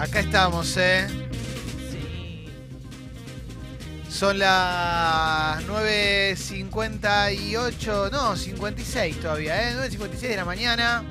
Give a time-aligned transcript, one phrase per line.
[0.00, 1.06] Acá estamos, ¿eh?
[4.08, 9.74] Son las 9.58, no, 56 todavía, ¿eh?
[9.76, 11.04] 9.56 de la mañana.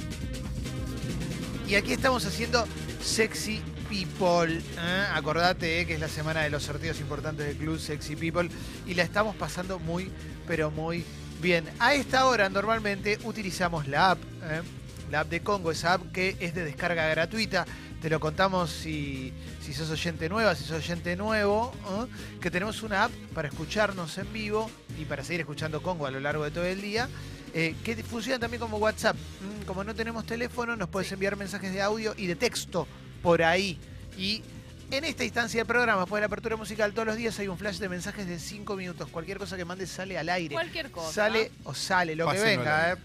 [1.67, 2.67] Y aquí estamos haciendo
[2.99, 4.57] Sexy People.
[4.57, 5.05] ¿eh?
[5.13, 5.85] Acordate ¿eh?
[5.85, 8.49] que es la semana de los sorteos importantes del club Sexy People.
[8.87, 10.11] Y la estamos pasando muy,
[10.47, 11.05] pero muy
[11.39, 11.69] bien.
[11.77, 14.63] A esta hora normalmente utilizamos la app, ¿eh?
[15.11, 17.67] la app de Congo, esa app que es de descarga gratuita.
[18.01, 22.39] Te lo contamos si, si sos oyente nueva, si sos oyente nuevo, ¿eh?
[22.39, 26.21] que tenemos una app para escucharnos en vivo y para seguir escuchando Congo a lo
[26.21, 27.09] largo de todo el día,
[27.53, 29.17] eh, que funciona también como WhatsApp.
[29.65, 32.87] Como no tenemos teléfono, nos puedes enviar mensajes de audio y de texto
[33.21, 33.77] por ahí.
[34.17, 34.43] Y
[34.91, 37.57] en esta instancia del programa, después de la apertura musical, todos los días hay un
[37.57, 39.09] flash de mensajes de 5 minutos.
[39.09, 40.53] Cualquier cosa que mandes sale al aire.
[40.53, 41.11] Cualquier cosa.
[41.11, 42.95] Sale o sale, lo que venga, ¿eh?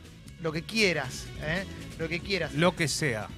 [0.40, 1.64] lo que quieras, ¿eh?
[1.98, 3.28] lo que quieras, Lo que sea.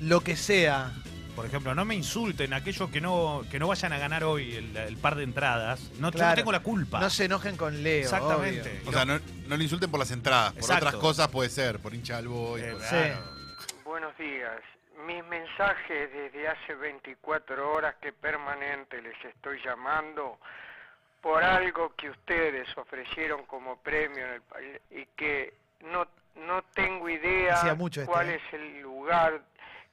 [0.00, 0.92] Lo que sea.
[1.34, 4.74] Por ejemplo, no me insulten aquellos que no, que no vayan a ganar hoy el,
[4.74, 5.90] el par de entradas.
[5.98, 6.30] No, yo Claro.
[6.30, 6.98] no tengo la culpa.
[6.98, 8.04] No se enojen con Leo.
[8.04, 8.78] Exactamente.
[8.80, 8.88] obvio.
[8.88, 10.52] O sea, no, no le insulten por las entradas.
[10.52, 10.86] Por Exacto.
[10.86, 11.78] otras cosas puede ser.
[11.80, 12.62] Por hincha al boy.
[12.62, 13.76] Eh, por- Sí.
[13.84, 14.60] Buenos días.
[15.06, 20.38] Mis mensajes desde hace 24 horas que permanente les estoy llamando
[21.20, 26.06] por algo que ustedes ofrecieron como premio en el país y que no,
[26.46, 28.36] no tengo idea Hacía mucho este, cuál ¿eh?
[28.46, 29.42] es el lugar,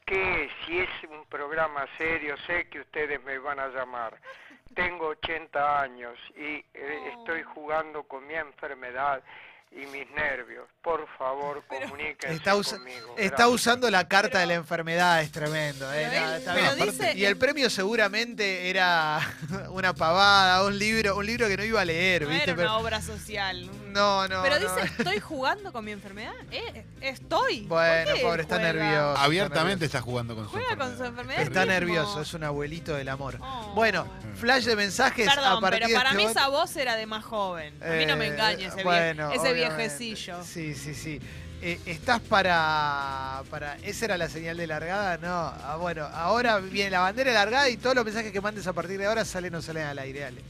[0.06, 4.18] qué es, si es un programa serio, sé que ustedes me van a llamar.
[4.76, 9.22] Tengo 80 años y eh, estoy jugando con mi enfermedad
[9.72, 10.68] y mis nervios.
[10.84, 13.16] Por favor, comuníquense Está, usa- conmigo.
[13.18, 13.50] está Gracias.
[13.50, 15.92] usando la carta Pero- de la enfermedad, es tremendo.
[15.94, 16.08] ¿eh?
[16.12, 16.90] Pero No, él- está pero bien.
[16.92, 19.20] dice- Y el premio seguramente era
[19.72, 22.44] una pavada, un libro, un libro que no iba a leer, No ¿viste?
[22.52, 23.68] era Pero- una obra social.
[23.94, 24.44] No, no.
[24.44, 24.62] Pero no.
[24.76, 26.34] dice, estoy jugando con mi enfermedad.
[26.52, 27.62] Eh, estoy.
[27.62, 28.74] ¿Por Bueno, qué pobre, está juega?
[28.74, 29.18] nervioso.
[29.18, 31.42] Abiertamente está jugando con su Juega con su enfermedad.
[31.42, 31.42] enfermedad.
[31.44, 31.74] Está mismo.
[31.74, 33.38] nervioso, es un abuelito del amor.
[33.42, 33.72] Oh.
[33.76, 34.06] Bueno,
[34.40, 37.24] flash de mensajes a partir pero de para este mí esa voz era de más
[37.24, 37.74] joven.
[37.84, 40.44] A mí no me Eh, engañes ese, bueno, ese viejecillo.
[40.44, 41.22] Sí, sí, sí.
[41.66, 43.78] Eh, ¿Estás para, para.
[43.84, 45.18] ¿Esa era la señal de largada?
[45.18, 45.30] No.
[45.64, 48.74] Ah, bueno, ahora viene la bandera de largada y todos los mensajes que mandes a
[48.74, 50.20] partir de ahora salen o salen al aire.
[50.22, 50.42] Dale.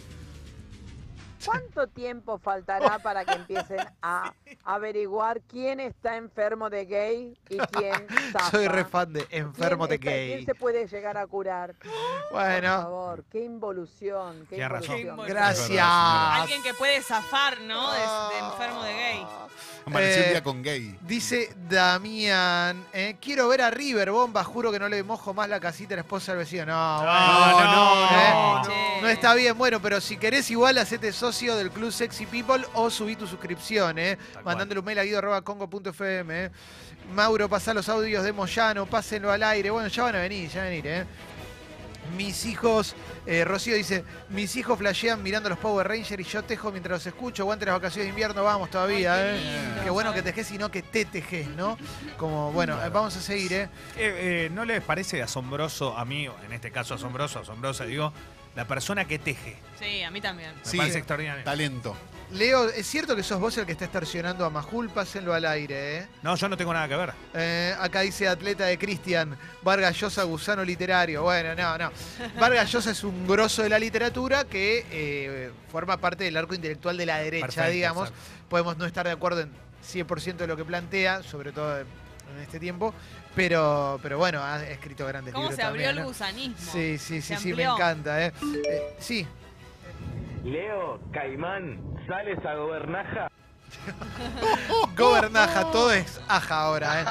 [1.45, 4.33] ¿Cuánto tiempo faltará para que empiecen a
[4.63, 8.51] averiguar quién está enfermo de gay y quién zafa?
[8.51, 10.33] Soy re fan de ¿Quién enfermo de gay.
[10.33, 11.73] ¿Quién se puede llegar a curar?
[12.31, 14.97] Por Bueno, favor, qué involución, qué Tienes razón.
[14.99, 15.27] involución.
[15.27, 15.85] Gracias.
[15.87, 17.91] Alguien que puede zafar, ¿no?
[17.91, 19.27] De, de enfermo de gay.
[19.85, 20.97] Amaneció Eh, un día con gay.
[21.01, 25.59] Dice Damián, eh, quiero ver a River Bomba, juro que no le mojo más la
[25.59, 26.65] casita a la esposa del vecino.
[26.65, 28.29] No, bueno, no, ¿eh?
[28.33, 29.01] no, Che.
[29.01, 32.89] No está bien, bueno, pero si querés igual hacete socio del Club Sexy People o
[32.91, 34.17] subí tu suscripción, ¿eh?
[34.33, 36.51] Tal Mandándole un mail a guido.congo.fm, ¿eh?
[37.15, 39.71] Mauro, pasá los audios de Moyano, pásenlo al aire.
[39.71, 41.05] Bueno, ya van a venir, ya van a venir, ¿eh?
[42.15, 42.95] Mis hijos,
[43.25, 47.07] eh, Rocío dice, mis hijos flashean mirando los Power Rangers y yo tejo mientras los
[47.07, 47.43] escucho.
[47.43, 49.83] Aguante las vacaciones de invierno, vamos todavía, Ay, qué ¿eh?
[49.85, 51.77] Qué bueno que tejes y no que te tejes, ¿no?
[52.17, 53.69] Como, bueno, eh, vamos a seguir, ¿eh?
[53.97, 58.13] Eh, eh, ¿No les parece asombroso a mí, o en este caso asombroso, asombrosa, digo,
[58.55, 59.57] la persona que teje?
[59.79, 60.51] Sí, a mí también.
[60.55, 61.43] Me Sí, parece extraordinario.
[61.43, 61.95] Talento.
[62.31, 64.89] Leo, ¿es cierto que sos vos el que está extorsionando a Majul?
[64.89, 66.07] Pásenlo al aire, ¿eh?
[66.23, 67.13] No, yo no tengo nada que ver.
[67.35, 71.21] Eh, acá dice atleta de Cristian, Vargas Llosa, gusano literario.
[71.21, 71.91] Bueno, no, no.
[72.39, 76.97] Vargas Llosa es un grosso de la literatura que eh, forma parte del arco intelectual
[76.97, 78.09] de la derecha, Perfecto, digamos.
[78.09, 78.29] exacto.
[78.49, 79.51] Podemos no estar de acuerdo en
[79.87, 81.87] 100% de lo que plantea, sobre todo en
[82.31, 82.93] en este tiempo,
[83.35, 86.07] pero, pero bueno, ha escrito grandes ¿Cómo libros se abrió también, el ¿no?
[86.09, 86.71] gusanismo?
[86.71, 88.25] Sí, sí, sí, Se sí, me encanta.
[88.25, 88.31] ¿eh?
[88.67, 89.27] Eh, sí,
[90.43, 93.29] Leo, Caimán, ¿sales a gobernaja?
[94.97, 97.05] Gobernaja, todo es aja ahora, ¿eh?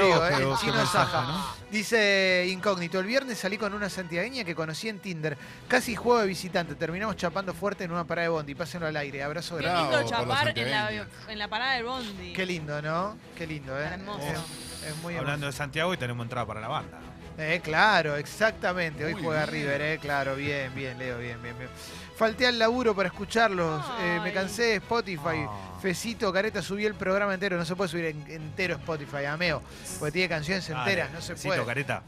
[0.00, 0.36] ¿eh?
[0.40, 1.22] El chino es aja.
[1.22, 1.58] ¿no?
[1.70, 5.36] Dice Incógnito, el viernes salí con una santiagueña que conocí en Tinder.
[5.68, 8.54] Casi juego de visitante, terminamos chapando fuerte en una parada de bondi.
[8.54, 9.82] Pásenlo al aire, abrazo Qué grande.
[9.82, 11.06] Lindo chapar en la, santiagueños.
[11.28, 12.32] en la parada del bondi.
[12.32, 13.16] Qué lindo, ¿no?
[13.36, 13.84] Qué lindo, ¿eh?
[13.92, 14.22] Hermoso.
[14.22, 16.98] Es, es muy Hablando de Santiago y tenemos entrada para la banda.
[17.40, 19.04] Eh, claro, exactamente.
[19.04, 19.52] Hoy Muy juega bien.
[19.62, 21.70] River, eh, claro, bien, bien, Leo, bien, bien, bien.
[22.16, 23.84] Falté al laburo para escucharlos.
[24.00, 25.46] eh, me cansé de Spotify.
[25.48, 25.78] Ah.
[25.80, 27.56] Fecito, Careta, subí el programa entero.
[27.56, 29.62] No se puede subir en- entero Spotify, ameo.
[30.00, 31.64] Porque tiene canciones enteras, no se Besito, puede.
[31.64, 32.02] careta.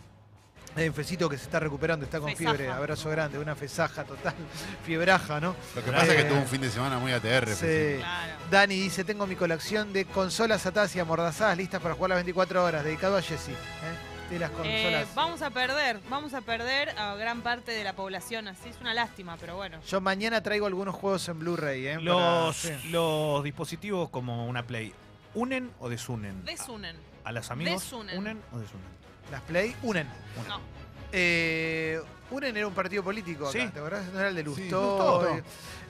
[0.77, 2.57] Eh, Fecito que se está recuperando, está con Fesaja.
[2.57, 2.73] fiebre.
[2.73, 4.35] Abrazo grande, una fesaja total.
[4.85, 5.55] Fiebraja, ¿no?
[5.77, 7.47] Lo que pasa es Eh, que tuvo un fin de semana muy ATR.
[7.49, 7.55] Sí.
[7.55, 7.99] Fecito.
[8.01, 8.33] Claro.
[8.51, 12.83] Dani dice, tengo mi colección de consolas Atasia amordazadas listas para jugar las 24 horas,
[12.85, 13.53] dedicado a Jessy.
[13.53, 14.10] ¿eh?
[14.31, 15.15] De las Eh, consolas.
[15.17, 18.95] vamos a perder, vamos a perder a gran parte de la población, así es una
[18.95, 19.79] lástima, pero bueno.
[19.89, 22.01] Yo mañana traigo algunos juegos en Blu-ray, ¿eh?
[22.01, 22.89] Los, Para- sí.
[22.91, 24.95] los dispositivos como una Play,
[25.35, 26.45] ¿unen o desunen?
[26.45, 26.97] Desunen.
[27.25, 27.83] ¿A los amigos?
[27.83, 28.17] Desunen.
[28.19, 28.87] ¿Unen o desunen?
[29.33, 30.07] Las Play unen.
[30.49, 30.61] No.
[31.13, 32.01] Eh,
[32.31, 33.69] UNEN era un partido político acá, Sí.
[33.73, 34.07] ¿te acordás?
[34.13, 35.41] No era el de Sí, Lustó.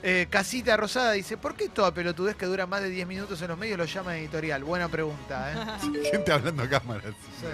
[0.03, 3.49] Eh, Casita Rosada dice, ¿por qué toda pelotudez que dura más de 10 minutos en
[3.49, 4.65] los medios lo llama editorial?
[4.65, 5.57] Buena pregunta, ¿eh?
[6.11, 7.13] Gente hablando a cámaras.
[7.39, 7.47] Sí.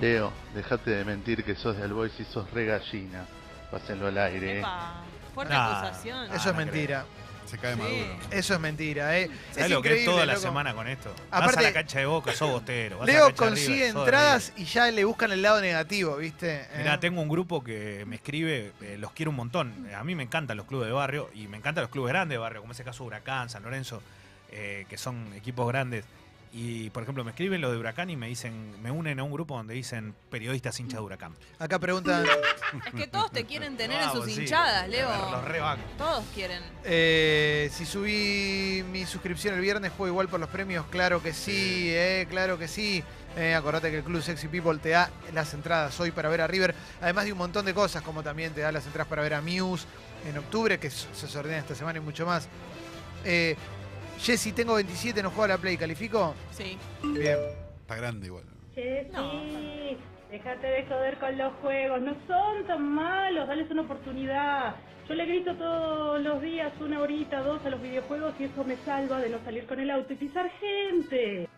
[0.00, 3.26] Leo, dejate de mentir que sos del Boys y sos re gallina.
[3.70, 4.56] Pásenlo al aire.
[4.56, 4.58] eh.
[4.60, 5.02] Epa,
[5.34, 5.78] fuerte Nah.
[5.80, 6.18] acusación.
[6.30, 7.04] Ah, Eso es no mentira.
[7.46, 7.80] Se cae Sí.
[7.80, 8.16] maduro.
[8.30, 9.28] Eso es mentira, ¿eh?
[9.50, 10.42] ¿Sabés es lo que es increíble, toda la loco.
[10.46, 11.12] semana con esto?
[11.30, 12.98] Vas Aparte, la cancha de Boca, sos bostero.
[12.98, 15.32] vas a la Leo cancha de consigue River, sos de entradas y ya le buscan
[15.32, 16.60] el lado negativo, ¿viste?
[16.60, 19.86] Eh, Mirá, tengo un grupo que me escribe, eh, los quiero un montón.
[19.90, 22.34] Eh, A mí me encantan los clubes de barrio y me encantan los clubes grandes
[22.36, 24.00] de barrio, como ese caso Huracán, San Lorenzo,
[24.52, 26.04] eh, que son equipos grandes.
[26.52, 29.30] Y, por ejemplo, me escriben los de Huracán y me dicen, me unen a un
[29.30, 31.36] grupo donde dicen periodistas hinchas de Huracán.
[31.60, 32.24] Acá preguntan,
[32.86, 34.40] Es que todos te quieren tener en sus sí.
[34.40, 35.08] hinchadas, Leo.
[35.30, 35.84] Los rebanco.
[35.96, 36.60] Todos quieren.
[36.82, 40.86] eh, si subí mi suscripción el viernes, ¿juego igual por los premios?
[40.90, 43.04] Claro que sí, eh, claro que sí.
[43.36, 46.48] Eh, acordate que el Club Sexy People te da las entradas hoy para ver a
[46.48, 49.34] River, además de un montón de cosas, como también te da las entradas para ver
[49.34, 49.86] a Muse
[50.28, 52.48] en octubre, que se sortea esta semana y mucho más.
[53.24, 53.54] Eh,
[54.22, 56.34] Jessy, tengo 27, no juego a la Play, ¿califico?
[56.50, 56.76] Sí.
[57.02, 57.38] Bien.
[57.80, 58.44] Está grande igual.
[58.74, 59.30] Che, No.
[59.32, 59.96] sí,
[60.30, 64.76] déjate de joder con los juegos, no son tan malos, dales una oportunidad.
[65.10, 68.76] Yo le grito todos los días una horita, dos a los videojuegos y eso me
[68.84, 71.48] salva de no salir con el auto y pisar gente.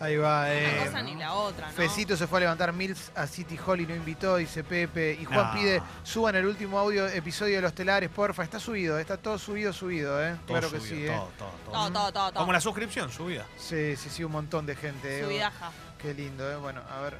[0.00, 0.40] Ahí va.
[0.40, 1.72] Una Eh, cosa ni la otra, ¿no?
[1.72, 5.16] Fecito se fue a levantar Mills a City Hall y no invitó, dice Pepe.
[5.20, 5.52] Y Juan No.
[5.54, 8.42] pide, suban el último audio episodio de Los Telares, porfa.
[8.42, 10.32] Está subido, está todo subido, subido, ¿eh?
[10.44, 11.06] Todo claro que subido, sí, ¿eh?
[11.16, 11.72] todo, todo, todo.
[11.74, 12.30] Todo, todo, todo.
[12.32, 12.40] todo.
[12.40, 13.46] Como la suscripción, subida.
[13.56, 15.20] Sí, sí, sí, un montón de gente.
[15.20, 15.24] ¿eh?
[15.24, 15.70] Subidaja.
[16.02, 16.56] Qué lindo, ¿eh?
[16.56, 17.18] Bueno, a ver.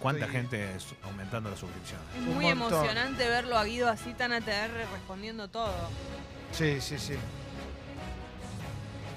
[0.00, 2.00] ¿Cuánta Estoy- gente es aumentando la suscripción?
[2.14, 5.72] Es muy emocionante verlo a Guido así tan ATR respondiendo todo.
[6.52, 7.14] Sí, sí, sí.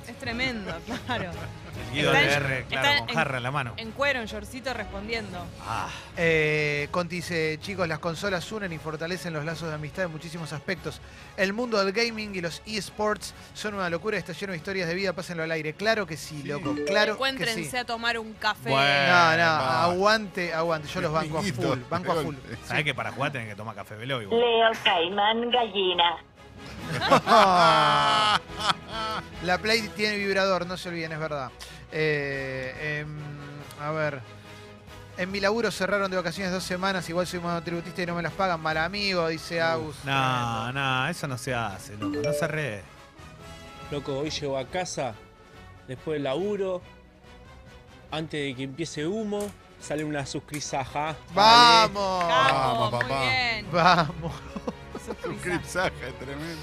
[0.10, 0.74] Es tremendo,
[1.06, 1.30] claro.
[1.88, 3.74] El Guido Está en- LR, claro, con en- jarra en la mano.
[3.78, 5.46] En cuero, en shortcito respondiendo.
[5.62, 10.12] Ah, Eh, Conti dice, chicos, las consolas unen y fortalecen los lazos de amistad en
[10.12, 11.00] muchísimos aspectos.
[11.38, 14.96] El mundo del gaming y los eSports son una locura, está lleno de historias de
[14.96, 15.74] vida, pásenlo al aire.
[15.74, 16.48] Claro que sí, Sí.
[16.48, 17.78] loco, claro que Encuéntrense sí.
[17.78, 18.70] a tomar un café.
[18.70, 19.08] Bueno.
[19.08, 19.84] No, no, va.
[19.86, 20.88] aguante, aguante.
[20.90, 22.36] Yo los banco a full, banco a de full.
[22.66, 24.40] ¿sabés que para jugar tenés que tomar café velo igual?
[24.40, 26.18] Leo Caimán Gallina.
[29.44, 31.52] La Play tiene vibrador, no se olviden, es verdad.
[31.92, 33.18] Eh, em,
[33.82, 34.22] a ver.
[35.18, 38.32] En mi laburo cerraron de vacaciones dos semanas, igual soy monotributista y no me las
[38.32, 38.62] pagan.
[38.62, 39.98] Mal amigo, dice Agus.
[40.06, 42.20] No, no, eso no se hace, loco.
[42.24, 42.82] No se re.
[43.92, 45.16] Loco, hoy llego a casa,
[45.88, 46.82] después del laburo,
[48.12, 49.52] antes de que empiece humo,
[49.82, 51.16] sale una suscrisaja.
[51.34, 52.24] ¡Vamos!
[52.24, 53.22] Vamos, muy papá.
[53.22, 53.68] bien.
[53.74, 54.32] ¡Vamos!
[55.52, 56.62] Un cripsaje tremendo.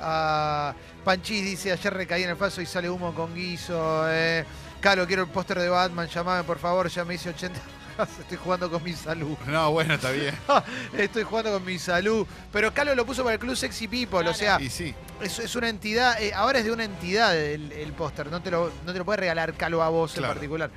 [0.00, 0.74] Ah,
[1.04, 4.04] Panchis dice, ayer recaí en el paso y sale humo con guiso.
[4.08, 4.44] Eh.
[4.80, 7.58] Calo, quiero el póster de Batman, llamame por favor, ya me hice 80.
[8.20, 9.36] Estoy jugando con mi salud.
[9.46, 10.32] No, bueno, está bien.
[10.96, 12.24] Estoy jugando con mi salud.
[12.52, 14.94] Pero Calo lo puso para el Club Sexy People, o sea, Y sí.
[15.20, 18.52] es, es una entidad, eh, ahora es de una entidad el, el póster, no, te
[18.52, 20.70] lo, no te lo puede regalar Calo a vos en particular.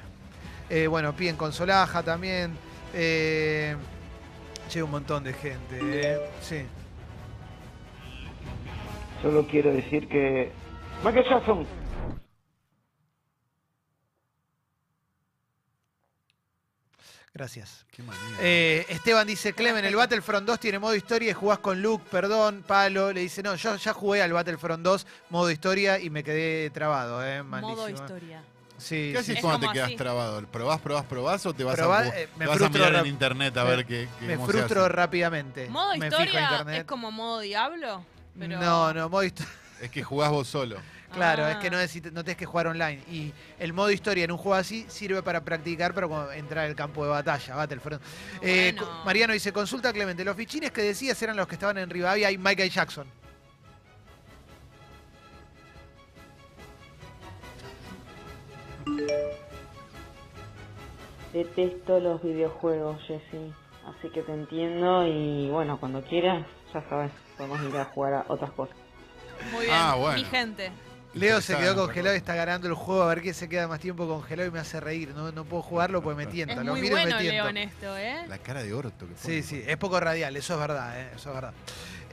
[0.67, 2.57] Eh, bueno, piden consolaja también.
[2.95, 3.75] Eh,
[4.67, 5.79] che, un montón de gente.
[5.79, 6.19] eh.
[6.41, 6.65] Sí.
[9.21, 10.51] Solo quiero decir que...
[11.03, 11.65] Michael Jackson.
[17.33, 17.85] Gracias.
[17.91, 18.21] Qué manía.
[18.41, 22.63] Eh, Esteban dice, Clemen, el Battlefront 2 tiene modo historia y jugás con Luke, perdón,
[22.67, 23.13] Palo.
[23.13, 27.25] Le dice, no, yo ya jugué al Battlefront 2, modo historia, y me quedé trabado,
[27.25, 27.77] eh, malísimo.
[27.77, 28.43] Modo historia.
[28.77, 29.95] Sí, ¿Qué haces Es cuando como te quedas así.
[29.95, 30.45] trabado?
[30.47, 32.95] ¿Probás, probás, probás o te vas Probá- a, eh, me te vas a frustro mirar
[33.05, 34.89] en internet a me- ver qué, qué- Me cómo se frustro hace?
[34.89, 35.69] rápidamente.
[35.69, 36.79] Modo me historia internet.
[36.79, 38.03] es como modo diablo.
[38.37, 38.59] Pero...
[38.59, 39.53] No, no, modo historia.
[39.81, 40.77] Es que jugás vos solo.
[41.11, 41.51] Claro, Ah.
[41.51, 43.03] es que no, necesita- no tenés que jugar online.
[43.11, 46.73] Y el modo historia en un juego así sirve para practicar, pero como entrar al
[46.73, 48.01] campo de batalla, Battlefront.
[48.41, 49.03] Eh, Bueno.
[49.03, 52.37] Mariano dice, consulta Clemente, los fichines que decías eran los que estaban en Rivadavia y
[52.37, 53.07] Michael Jackson.
[61.33, 63.53] Detesto los videojuegos, Jessy.
[63.87, 68.25] Así que te entiendo y bueno, cuando quieras, ya sabes, podemos ir a jugar a
[68.27, 68.75] otras cosas.
[69.51, 70.17] Muy bien, Ah, bueno.
[70.17, 70.71] mi gente.
[71.13, 73.81] Leo se quedó congelado y está ganando el juego a ver quién se queda más
[73.81, 75.09] tiempo congelado y me hace reír.
[75.13, 76.53] No, no puedo jugarlo porque me tienta.
[76.53, 77.43] Es lo muy miro y bueno me tiento.
[77.43, 78.25] Leo en esto, ¿eh?
[78.29, 79.17] La cara de orto que pone.
[79.17, 81.09] Sí, sí, es poco radial, eso es verdad, ¿eh?
[81.13, 81.53] eso es verdad.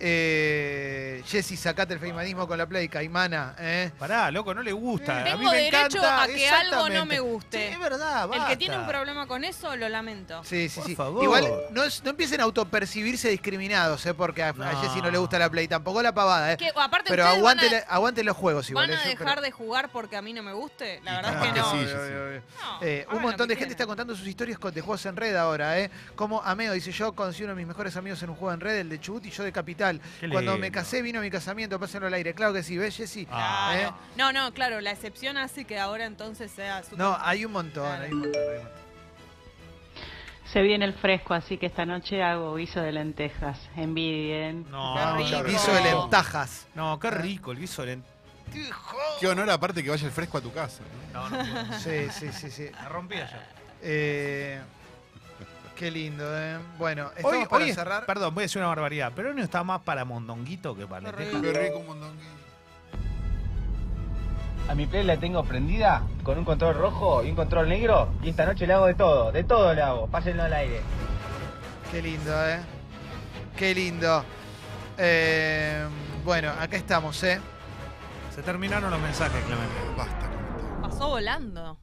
[0.00, 3.54] Eh, Jessy, sacate el feimanismo con la play, Caimana.
[3.58, 3.90] ¿eh?
[3.98, 5.20] Pará, loco, no le gusta.
[5.20, 6.22] a mí Tengo me derecho encanta.
[6.22, 7.68] a que algo no me guste.
[7.68, 10.42] Sí, es verdad, El que tiene un problema con eso, lo lamento.
[10.44, 10.94] Sí, sí, Por sí.
[10.96, 11.24] favor.
[11.24, 14.14] Igual no, es- no empiecen a autopercibirse discriminados, ¿eh?
[14.14, 14.80] porque a, a No.
[14.80, 16.52] Jessy no le gusta la play, tampoco la pavada.
[16.52, 16.56] ¿eh?
[16.56, 18.88] Que, aparte, Pero aguante, a, la- los juegos igual.
[18.90, 19.08] ¿van a ¿eh?
[19.08, 21.00] Dejar pero- de jugar porque a mí no me guste.
[21.04, 21.70] La verdad es que no.
[21.72, 22.42] sí, sí,
[22.82, 25.78] Eh, un montón de gente está contando sus historias con- de juegos en red ahora,
[25.78, 25.90] ¿eh?
[26.14, 28.76] Como Ameo dice, yo conocí uno de mis mejores amigos en un juego en red,
[28.78, 29.87] el de Chubut y yo de Capital.
[30.30, 32.34] Cuando me casé vino a mi casamiento, pásenlo al aire.
[32.34, 33.26] Claro que sí, ¿ves, Jessy?
[33.30, 33.74] Ah.
[33.76, 33.90] ¿Eh?
[34.16, 37.84] No, no, claro, la excepción hace que ahora entonces sea súper- No, hay un montón,
[37.86, 38.04] Claro.
[38.04, 38.42] hay un montón.
[38.42, 38.78] hay un montón.
[40.52, 43.58] Se viene el fresco, así que esta noche hago guiso de lentejas.
[43.76, 44.64] Envidien.
[44.70, 45.44] No, Qué rico.
[45.44, 46.66] Guiso de lentajas.
[46.74, 48.04] No, qué rico el guiso de lent-
[49.20, 50.82] Qué honor aparte que vaya el fresco a tu casa.
[51.12, 51.78] No, no.
[51.80, 52.70] Sí, sí, sí, sí.
[52.72, 53.42] La rompí ayer.
[53.82, 54.58] Eh,
[55.78, 56.58] qué lindo, ¿eh?
[56.76, 58.04] Bueno, Hoy, estamos para hoy es- cerrar.
[58.04, 61.10] perdón, voy a decir una barbaridad, pero hoy no está más para mondonguito que para
[61.12, 61.40] Qué lenteja.
[61.52, 62.28] Qué rico un mondonguito.
[64.68, 68.28] A mi play la tengo prendida con un control rojo y un control negro y
[68.30, 70.80] esta noche le hago de todo, de todo le hago, pásenlo al aire.
[71.90, 72.58] Qué lindo, ¿eh?
[73.56, 74.24] Qué lindo.
[74.98, 75.86] Eh,
[76.24, 77.40] bueno, acá estamos, ¿eh?
[78.34, 79.74] Se terminaron los mensajes, Clemente.
[79.96, 80.28] Basta.
[80.82, 81.78] Pasó volando.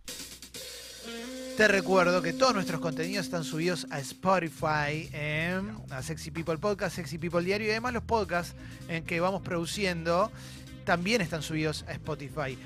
[1.58, 5.62] Te recuerdo que todos nuestros contenidos están subidos a Spotify, ¿eh?
[5.90, 8.56] a Sexy People Podcast, Sexy People Diario y además los podcasts
[8.90, 10.32] en que vamos produciendo
[10.84, 12.58] también están subidos a Spotify.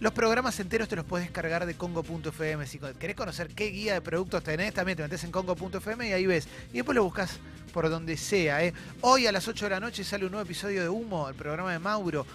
[0.00, 2.66] Los programas enteros te los puedes descargar de congo.fm.
[2.66, 6.26] Si querés conocer qué guía de productos tenés, también te metes en congo.fm y ahí
[6.26, 6.48] ves.
[6.72, 7.38] Y después lo buscas
[7.72, 8.64] por donde sea.
[8.64, 8.72] ¿eh?
[9.00, 11.72] Hoy a las 8 de la noche sale un nuevo episodio de Humo, el programa
[11.72, 12.26] de Mauro,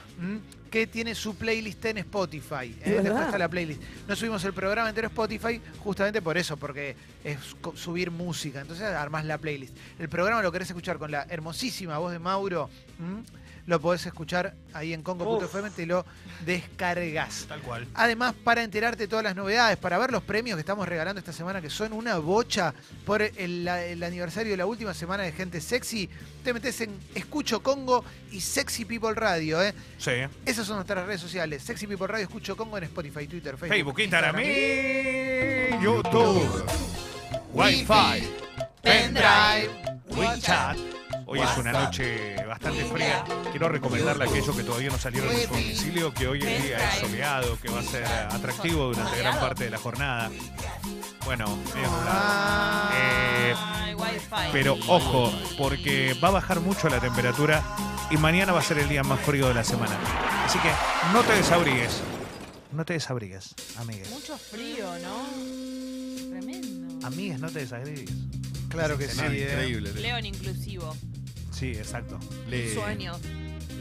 [0.69, 2.75] que tiene su playlist en Spotify.
[2.83, 2.99] ¿eh?
[3.03, 3.81] Después está la playlist.
[4.07, 7.37] No subimos el programa entero a Spotify justamente por eso, porque es
[7.75, 8.61] subir música.
[8.61, 9.75] Entonces armás la playlist.
[9.99, 12.69] El programa lo querés escuchar con la hermosísima voz de Mauro.
[12.99, 13.23] ¿m?
[13.67, 16.05] Lo podés escuchar ahí en congo.fm, te lo
[16.45, 17.45] descargas.
[17.49, 17.85] Tal cual.
[17.95, 21.33] Además, para enterarte de todas las novedades, para ver los premios que estamos regalando esta
[21.33, 22.73] semana, que son una bocha
[23.05, 26.09] por el, aniversario de la última semana de Gente Sexy,
[26.45, 29.61] te metes en Escucho Congo y Sexy People Radio.
[29.61, 29.73] ¿eh?
[29.97, 30.11] Sí.
[30.45, 31.61] Esas son nuestras redes sociales.
[31.61, 36.65] Sexy People Radio, Escucho Congo en Spotify, Twitter, Facebook, Facebook, Instagram, y y YouTube.
[37.53, 38.23] Wi-Fi,
[38.81, 39.69] pendrive,
[40.15, 40.96] WeChat.
[41.29, 43.21] Hoy es una noche bastante fría.
[43.51, 46.89] Quiero recomendarle a aquellos que todavía no salieron de su domicilio que hoy en día
[46.89, 50.31] es soleado, que va a ser atractivo durante gran parte de la jornada.
[51.25, 52.89] Bueno, medio nublado.
[52.95, 53.55] Eh,
[54.53, 57.61] pero ojo, porque va a bajar mucho la temperatura
[58.09, 59.97] y mañana va a ser el día más frío de la semana.
[60.45, 60.69] Así que
[61.11, 62.01] no te desabrigues.
[62.71, 64.09] No te desabrigues, amigues.
[64.11, 66.29] Mucho frío, ¿no?
[66.29, 67.05] Tremendo.
[67.05, 68.11] Amigues, no te desabrigues.
[68.69, 69.17] Claro que sí.
[69.17, 69.41] No, ¿eh?
[69.41, 69.91] increíble.
[69.93, 70.95] Leo en inclusivo.
[71.57, 72.19] Sí, exacto.
[72.49, 72.67] Lee.
[72.69, 73.13] Un sueño.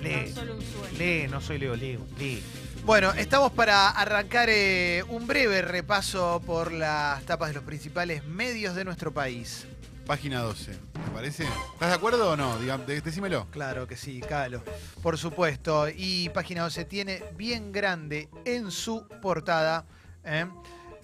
[0.02, 0.12] Lee.
[0.12, 0.98] Tan solo un sueño.
[0.98, 2.42] Lee, no soy Leo, Leo, lee.
[2.84, 8.74] Bueno, estamos para arrancar eh, un breve repaso por las tapas de los principales medios
[8.76, 9.66] de nuestro país.
[10.06, 11.42] Página 12, ¿te parece?
[11.74, 12.58] ¿Estás de acuerdo o no?
[12.60, 13.48] Diga- de- decímelo.
[13.50, 14.62] Claro que sí, Calo.
[15.02, 15.88] Por supuesto.
[15.88, 19.84] Y Página 12 tiene bien grande en su portada
[20.24, 20.46] ¿eh?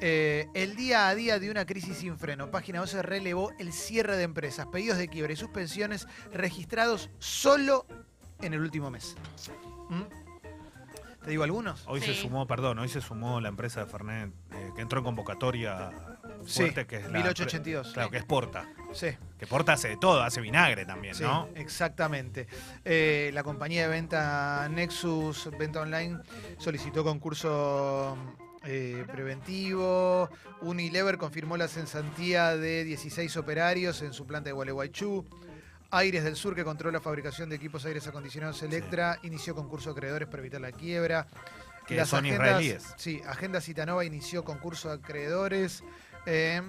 [0.04, 2.50] Eh, el día a día de una crisis sin freno.
[2.50, 7.86] Página 12 relevó el cierre de empresas, pedidos de quiebra y suspensiones registrados solo
[8.40, 9.14] en el último mes.
[9.90, 10.02] ¿Mm?
[11.22, 11.84] ¿Te digo algunos?
[11.86, 15.04] Hoy se sumó, perdón, hoy se sumó la empresa de Fernet eh, que entró en
[15.04, 15.90] convocatoria
[16.44, 17.92] fuerte, Sí, que es la 1882.
[17.92, 18.68] Claro, que es Porta.
[18.92, 19.06] Sí.
[19.38, 21.48] Que Porta hace de todo, hace vinagre también, Sí, ¿no?
[21.54, 22.48] exactamente.
[22.84, 26.18] Eh, la compañía de venta Nexus, venta online,
[26.58, 28.16] solicitó concurso
[28.64, 30.28] eh, preventivo.
[30.60, 35.24] Unilever confirmó la cesantía de 16 operarios en su planta de Gualeguaychú.
[35.90, 39.98] Aires del Sur, que controla la fabricación de equipos aires acondicionados Electra, inició concurso de
[39.98, 41.26] acreedores para evitar la quiebra.
[41.86, 42.94] Que son israelíes.
[42.96, 45.82] Sí, Agenda Citanova inició concurso de acreedores.
[46.24, 46.62] Eh,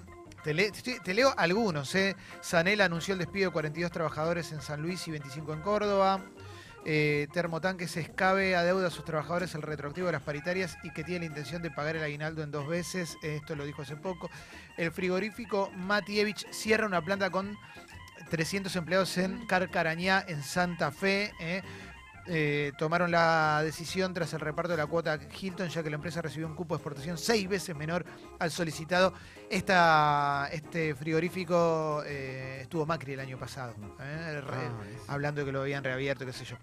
[0.43, 1.93] te, le- te- te leo algunos.
[1.95, 2.15] Eh.
[2.41, 6.19] Sanela anunció el despido de 42 trabajadores en San Luis y 25 en Córdoba.
[6.85, 11.21] Eh, Termotanques escabe adeuda a sus trabajadores el retroactivo de las paritarias y que tiene
[11.21, 13.15] la intención de pagar el aguinaldo en dos veces.
[13.23, 14.29] Eh, Esto lo dijo hace poco.
[14.77, 17.57] El frigorífico Matievich cierra una planta con
[18.29, 21.31] 300 empleados en Carcarañá, en Santa Fe.
[21.39, 21.61] eh.
[22.25, 26.21] Eh, tomaron la decisión tras el reparto de la cuota Hilton, ya que la empresa
[26.21, 28.05] recibió un cupo de exportación seis veces menor
[28.39, 29.13] al solicitado.
[29.49, 35.51] Esta, este frigorífico eh, estuvo Macri el año pasado, eh, re- Ah, hablando de que
[35.51, 36.55] lo habían reabierto, qué sé yo.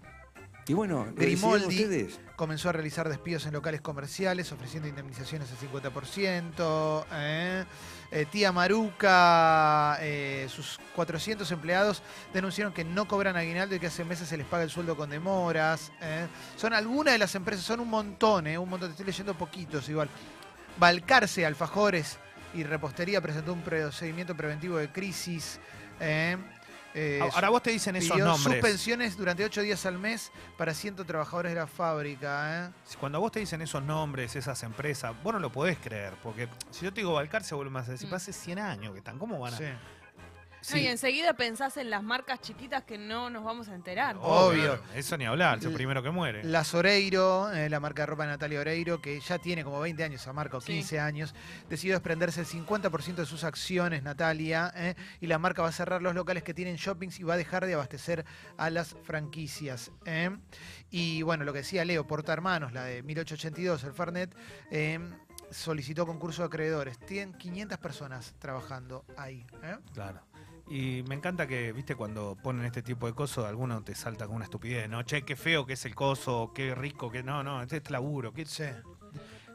[0.67, 7.05] Y bueno, Grimaldi comenzó a realizar despidos en locales comerciales, ofreciendo indemnizaciones al 50%.
[7.13, 7.65] ¿eh?
[8.11, 12.03] Eh, Tía Maruca, eh, sus 400 empleados
[12.33, 15.09] denunciaron que no cobran aguinaldo y que hace meses se les paga el sueldo con
[15.09, 15.91] demoras.
[16.55, 20.09] Son algunas de las empresas, son un montón, un montón, te estoy leyendo poquitos igual.
[20.79, 22.17] Balcarce, Alfajores
[22.53, 25.59] y Repostería presentó un procedimiento preventivo de crisis.
[26.93, 27.19] ¿Eh?
[27.33, 28.53] Ahora vos te dicen esos pidió nombres.
[28.53, 32.65] suspensiones durante ocho días al mes para 100 trabajadores de la fábrica.
[32.67, 32.69] ¿eh?
[32.99, 36.13] Cuando vos te dicen esos nombres, esas empresas, vos no lo podés creer.
[36.23, 38.13] Porque si yo te digo Balcarce, vos me vas a decir, Mm.
[38.13, 39.17] hace 100 años que están.
[39.19, 39.57] ¿Cómo van a...?
[39.57, 39.65] Sí.
[40.69, 44.15] No, y enseguida pensás en las marcas chiquitas que no nos vamos a enterar.
[44.19, 44.79] Obvio.
[44.93, 46.43] Eso ni hablar, es el primero que muere.
[46.43, 50.03] La Soreiro, eh, la marca de ropa de Natalia Oreiro, que ya tiene como 20
[50.03, 50.73] años esa marca, o Sí.
[50.73, 51.33] 15 años,
[51.69, 56.01] decidió desprenderse el 50% de sus acciones, Natalia, eh, y la marca va a cerrar
[56.01, 58.25] los locales que tienen shoppings y va a dejar de abastecer
[58.57, 59.91] a las franquicias.
[60.05, 60.29] eh.
[60.91, 64.35] Y bueno, lo que decía Leo, Porta Hermanos, la de 1882, el Farnet,
[64.69, 64.99] eh,
[65.49, 66.99] solicitó concurso de acreedores.
[66.99, 69.45] Tienen 500 personas trabajando ahí.
[69.63, 69.77] eh.
[69.93, 70.21] Claro.
[70.71, 74.37] Y me encanta que, viste, cuando ponen este tipo de cosas, alguno te salta con
[74.37, 75.03] una estupidez, ¿no?
[75.03, 78.31] Che, qué feo que es el coso, qué rico, que no, no, este es laburo.
[78.31, 78.45] Qué,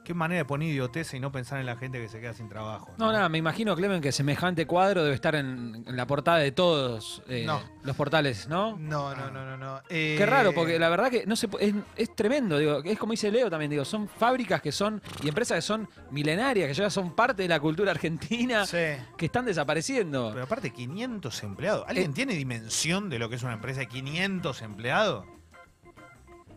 [0.06, 2.48] qué manera de poner idiotez y no pensar en la gente que se queda sin
[2.48, 2.94] trabajo.
[2.96, 6.52] No, nada, me imagino, Clemen, que semejante cuadro debe estar en, en la portada de
[6.52, 7.60] todos eh, No.
[7.82, 8.76] los portales, ¿no?
[8.78, 9.56] No, no, no, no.
[9.56, 9.80] no.
[9.88, 13.10] Eh, Qué raro, porque la verdad que no se es, es tremendo, digo, es como
[13.10, 16.88] dice Leo también, digo, son fábricas que son y empresas que son milenarias, que ya
[16.88, 20.30] son parte de la cultura argentina, que están desapareciendo.
[20.32, 21.84] Pero aparte, 500 empleados.
[21.88, 25.24] ¿Alguien tiene dimensión de lo que es una empresa de 500 empleados?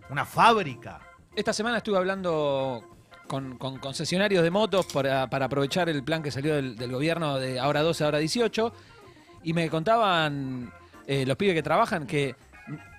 [0.10, 1.00] Una fábrica.
[1.36, 2.99] Esta semana estuve hablando
[3.30, 7.38] con, con concesionarios de motos para, para aprovechar el plan que salió del, del gobierno
[7.38, 8.74] de ahora 12, ahora 18,
[9.44, 10.74] y me contaban
[11.08, 12.36] eh, los pibes que trabajan que,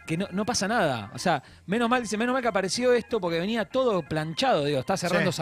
[0.07, 1.11] que no, no pasa nada.
[1.15, 4.79] O sea, menos mal, dice, menos mal que apareció esto porque venía todo planchado, digo,
[4.79, 5.37] está cerrando Sí.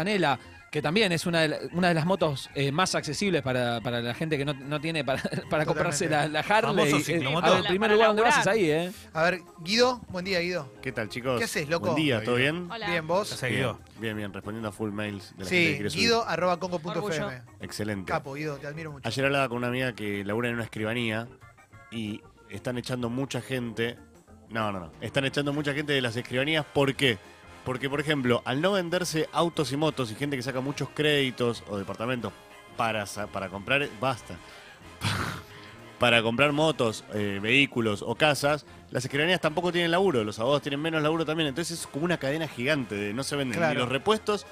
[0.70, 4.02] Que también es una de, la- una de las motos eh, más accesibles para, para
[4.02, 6.74] la gente que no, no tiene para, para comprarse la, la Harley.
[6.90, 7.44] Famoso Eh, ciclomotor.
[7.44, 8.92] a ver, Para- el primer lugar donde vas es ahí, ¿eh?
[9.14, 10.70] A ver, Guido, buen día, Guido.
[10.82, 11.38] ¿Qué tal, chicos?
[11.38, 11.86] ¿Qué haces, loco?
[11.92, 12.70] Buen día, ¿todo bien?
[12.70, 12.90] Hola.
[12.90, 13.40] Bien, vos.
[13.40, 13.78] Bien, Guido.
[13.98, 16.02] bien, bien, respondiendo a full mails de la gente que Sí, subir.
[16.04, 17.42] Guido arroba congo.fm.
[17.60, 18.12] Excelente.
[18.12, 19.08] Capo, Guido, te admiro mucho.
[19.08, 21.28] Ayer hablaba con una amiga que labura en una escribanía
[21.90, 22.20] y
[22.50, 23.96] están echando mucha gente.
[24.50, 24.92] No, no, no.
[25.00, 26.64] Están echando mucha gente de las escribanías.
[26.66, 27.16] ¿Por qué?
[27.68, 31.62] Porque, por ejemplo, al no venderse autos y motos y gente que saca muchos créditos
[31.68, 32.32] o departamentos
[32.78, 33.86] para, para comprar.
[34.00, 34.36] Basta.
[35.98, 40.24] para comprar motos, eh, vehículos o casas, las escribanías tampoco tienen laburo.
[40.24, 41.46] Los abogados tienen menos laburo también.
[41.50, 43.74] Entonces es como una cadena gigante de no se venden Claro.
[43.74, 44.46] ni los repuestos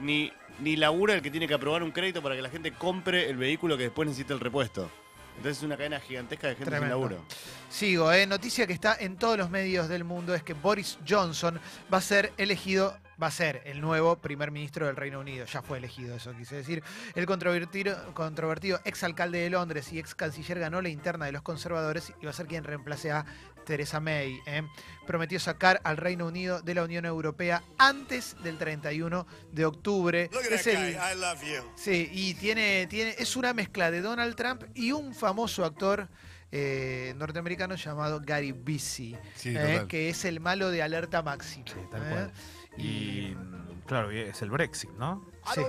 [0.00, 3.28] ni, ni labura el que tiene que aprobar un crédito para que la gente compre
[3.28, 4.88] el vehículo que después necesita el repuesto.
[5.36, 6.96] Entonces es una cadena gigantesca de gente Tremendo.
[6.96, 7.24] sin laburo.
[7.70, 8.26] Sigo, ¿eh?
[8.26, 11.58] Noticia que está en todos los medios del mundo es que Boris Johnson
[11.92, 15.46] va a ser elegido, va a ser el nuevo primer ministro del Reino Unido.
[15.46, 16.82] Ya fue elegido, eso quise decir.
[17.14, 21.42] El controvertido, controvertido ex alcalde de Londres y ex canciller ganó la interna de los
[21.42, 23.24] conservadores y va a ser quien reemplace a
[23.64, 24.40] Theresa May.
[24.46, 24.62] ¿eh?
[25.06, 30.30] Prometió sacar al Reino Unido de la Unión Europea antes del 31 de octubre.
[30.50, 30.96] Es el-
[31.74, 36.08] Sí, y tiene, tiene, es una mezcla de Donald Trump y un famoso actor
[36.54, 41.64] eh, norteamericano llamado Gary Busey, Sí, eh, que es el malo de Alerta Máxima.
[41.90, 42.10] Tal eh.
[42.10, 42.32] cual.
[42.76, 43.34] Y
[43.86, 45.32] claro, y es el Brexit, ¿no?
[45.54, 45.60] Sí.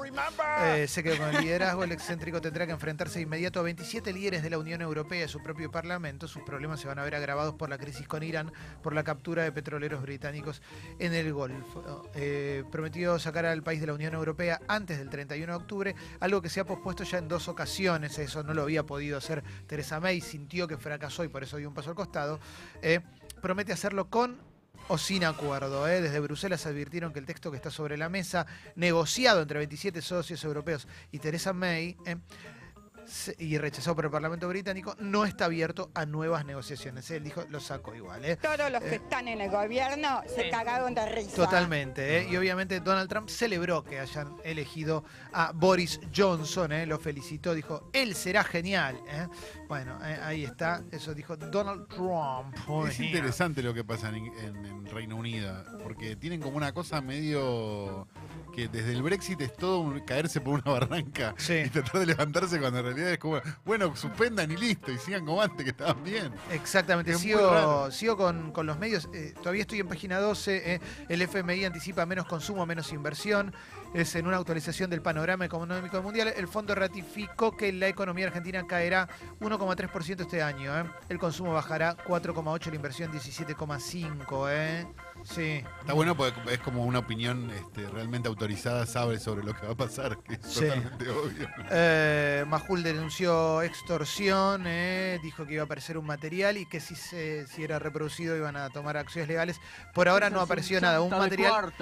[0.66, 1.84] Eh, se quedó con el liderazgo.
[1.84, 5.24] El excéntrico tendrá que enfrentarse de inmediato a 27 líderes de la Unión Europea y
[5.24, 6.28] a su propio Parlamento.
[6.28, 8.52] Sus problemas se van a ver agravados por la crisis con Irán,
[8.84, 10.62] por la captura de petroleros británicos
[11.00, 12.08] en el Golfo.
[12.14, 16.42] Eh, prometió sacar al país de la Unión Europea antes del 31 de octubre, algo
[16.42, 18.20] que se ha pospuesto ya en dos ocasiones.
[18.20, 21.68] Eso no lo había podido hacer Theresa May, sintió que fracasó y por eso dio
[21.68, 22.40] un paso al costado.
[22.82, 23.00] Eh,
[23.42, 24.53] promete hacerlo con
[24.88, 25.88] o sin acuerdo.
[25.88, 26.02] ¿eh?
[26.02, 30.44] Desde Bruselas advirtieron que el texto que está sobre la mesa, negociado entre 27 socios
[30.44, 32.18] europeos y Theresa May, ¿eh?
[33.38, 37.10] Y rechazado por el Parlamento británico, no está abierto a nuevas negociaciones.
[37.12, 38.24] Él dijo, lo saco igual.
[38.26, 38.38] ¿eh?
[38.38, 41.36] Todos los que Eh, están en el gobierno se cagaron de risa.
[41.36, 42.28] Totalmente, ¿eh?
[42.30, 46.86] y obviamente Donald Trump celebró que hayan elegido a Boris Johnson, ¿eh?
[46.86, 49.00] lo felicitó, dijo, él será genial.
[49.08, 49.28] ¿eh?
[49.68, 50.18] Bueno, ¿eh?
[50.24, 52.56] ahí está, eso dijo Donald Trump.
[52.88, 57.02] Es interesante lo que pasa en, en- en Reino Unido, porque tienen como una cosa
[57.02, 58.08] medio
[58.56, 61.34] que desde el Brexit es todo un- caerse por una barranca
[61.66, 65.26] y tratar de levantarse cuando en realidad es como, bueno, suspendan y listo, y sigan
[65.26, 66.34] como antes, que estaban bien.
[66.52, 69.10] Exactamente, Es sigo, sigo con, con los medios.
[69.14, 70.74] eh, todavía estoy en página 12.
[70.76, 73.54] eh, el FMI anticipa menos consumo, menos inversión.
[73.94, 76.34] Es en una actualización del panorama económico mundial.
[76.36, 79.08] El fondo ratificó que la economía argentina caerá
[79.40, 80.76] 1,3% este año.
[80.80, 80.84] eh.
[81.10, 84.48] El consumo bajará 4,8%, la inversión 17,5%.
[84.50, 84.86] Eh.
[85.24, 85.64] Sí.
[85.80, 89.74] Está bueno porque es como una opinión este, realmente autorizada, sabe sobre lo que va
[89.74, 90.62] a pasar, que es Sí.
[90.62, 91.50] totalmente obvio.
[91.72, 96.96] Eh, Majul denunció extorsión, eh, dijo que iba a aparecer un material y que si,
[96.96, 99.60] se, si era reproducido iban a tomar acciones legales.
[99.94, 101.74] Por ahora no apareció nada, un material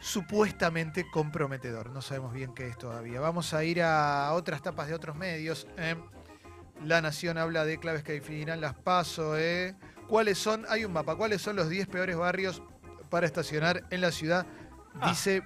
[0.00, 1.90] supuestamente comprometedor.
[1.90, 3.20] No sabemos bien qué es todavía.
[3.20, 5.66] Vamos a ir a otras tapas de otros medios.
[5.76, 5.96] eh.
[6.84, 9.38] La Nación habla de claves que definirán las pasos.
[9.40, 9.74] Eh.
[10.08, 10.66] ¿Cuáles son?
[10.68, 11.16] Hay un mapa.
[11.16, 12.62] ¿Cuáles son los 10 peores barrios
[13.08, 14.46] para estacionar en la ciudad?
[15.06, 15.42] Dice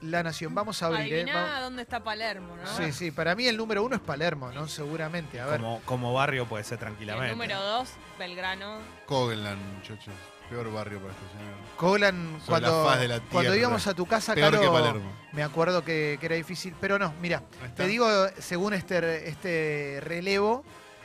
[0.00, 0.54] La Nación.
[0.54, 1.12] Vamos a abrir.
[1.28, 1.60] eh.
[1.60, 2.66] Dónde está Palermo, ¿no?
[2.76, 4.68] Sí, sí, para mí el número uno es Palermo, ¿no?
[4.68, 5.40] Seguramente.
[5.40, 5.60] A ver.
[5.60, 7.32] Como, como barrio puede ser el tranquilamente.
[7.32, 8.78] número dos, Belgrano.
[9.06, 10.14] Cogelan, muchachos.
[10.50, 11.54] Peor barrio para estacionar.
[11.78, 15.10] Coglan, Sobre cuando, cuando íbamos a tu casa, Peor que Caro, Palermo.
[15.32, 17.42] me acuerdo que, que era difícil, pero no, mira,
[17.74, 18.06] te digo,
[18.38, 20.62] según este, este relevo,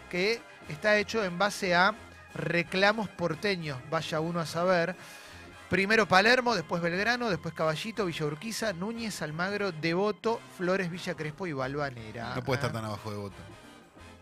[0.09, 1.95] que está hecho en base a
[2.35, 4.97] reclamos porteños, vaya uno a saber.
[5.69, 11.53] Primero Palermo, después Belgrano, después Caballito, Villa Urquiza, Núñez, Almagro, Devoto, Flores, Villa Crespo y
[11.53, 12.33] Balvanera.
[12.35, 13.35] No puede estar Ah, tan abajo de voto.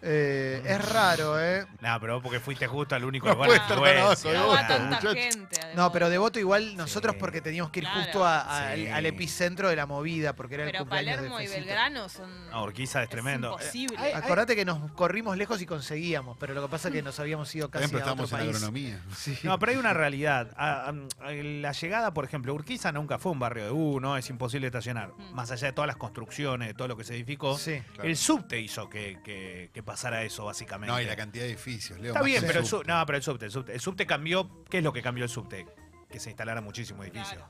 [0.02, 1.66] Eh, es raro, ¿eh?
[1.82, 4.34] No, pero porque fuiste justo al único No lugar puede de estar tan abajo de
[4.38, 5.14] No va voto, tanta muchachos.
[5.16, 5.56] gente.
[5.62, 5.76] además.
[5.76, 8.02] No, pero Devoto igual nosotros porque teníamos que ir Claro.
[8.04, 8.88] justo a- a- Sí.
[8.88, 11.66] al, al epicentro de la movida, porque era el Pero cumpleaños Palermo de y Fecito.
[11.66, 12.50] Belgrano son.
[12.50, 13.52] No, Urquiza es tremendo.
[13.54, 14.10] imposible.
[14.10, 17.20] Eh, Acordate que nos corrimos lejos y conseguíamos, pero lo que pasa es que nos
[17.20, 18.56] habíamos ido casi Siempre a otro estamos en país.
[18.64, 19.02] agronomía.
[19.18, 19.38] Sí.
[19.44, 20.52] No, pero hay una realidad.
[20.58, 24.18] Ah, ah, La llegada, por ejemplo, Urquiza nunca fue un barrio de U, ¿no?
[24.18, 25.12] Es imposible estacionar.
[25.34, 27.58] Más allá de todas las construcciones, de todo lo que se edificó.
[27.58, 27.82] Sí.
[27.94, 28.10] Claro.
[28.10, 30.94] El subte hizo que, que- que pasara eso, básicamente.
[30.94, 32.14] No, y la cantidad de edificios, Leo.
[32.14, 32.86] Está bien, pero el, subte.
[32.86, 33.74] sub- no, pero el subte, el subte.
[33.74, 34.64] El subte cambió.
[34.70, 35.66] ¿Qué es lo que cambió el subte?
[36.12, 37.44] Que se instalara muchísimo edificio.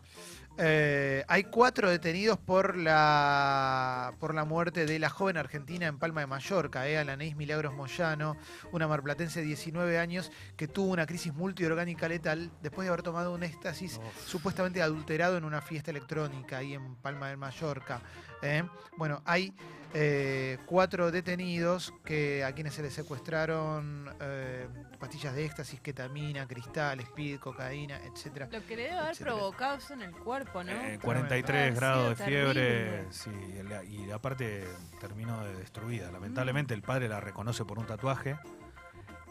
[0.59, 6.21] Eh, hay cuatro detenidos por la, por la muerte de la joven argentina en Palma
[6.21, 8.35] de Mallorca, eh, Milagros Moyano,
[8.71, 13.33] una marplatense de 19 años que tuvo una crisis multiorgánica letal después de haber tomado
[13.35, 18.01] un éxtasis supuestamente adulterado en una fiesta electrónica ahí en Palma de Mallorca.
[18.41, 18.63] eh.
[18.97, 19.53] Bueno, hay
[19.93, 24.67] eh, cuatro detenidos que a quienes se les secuestraron eh,
[24.99, 28.47] pastillas de éxtasis, ketamina, cristal, speed, cocaína, etcétera.
[28.51, 29.35] Lo que le debe haber etcétera.
[29.35, 30.71] provocado eso en el cuerpo, ¿no?
[30.71, 33.05] Eh, Debe 43 haber grados de fiebre.
[33.11, 33.31] Sí,
[33.67, 34.65] la- y aparte
[34.99, 36.11] terminó de destruida.
[36.11, 38.37] Lamentablemente el padre la reconoce por un tatuaje.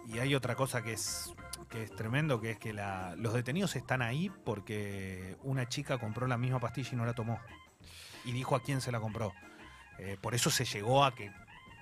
[0.08, 1.34] Y hay otra cosa que es,
[1.68, 6.26] que es tremendo, que es que la- los detenidos están ahí porque una chica compró
[6.28, 7.40] la misma pastilla y no la tomó.
[8.24, 9.32] Y dijo a quién se la compró.
[9.98, 11.30] Eh, por eso se llegó a que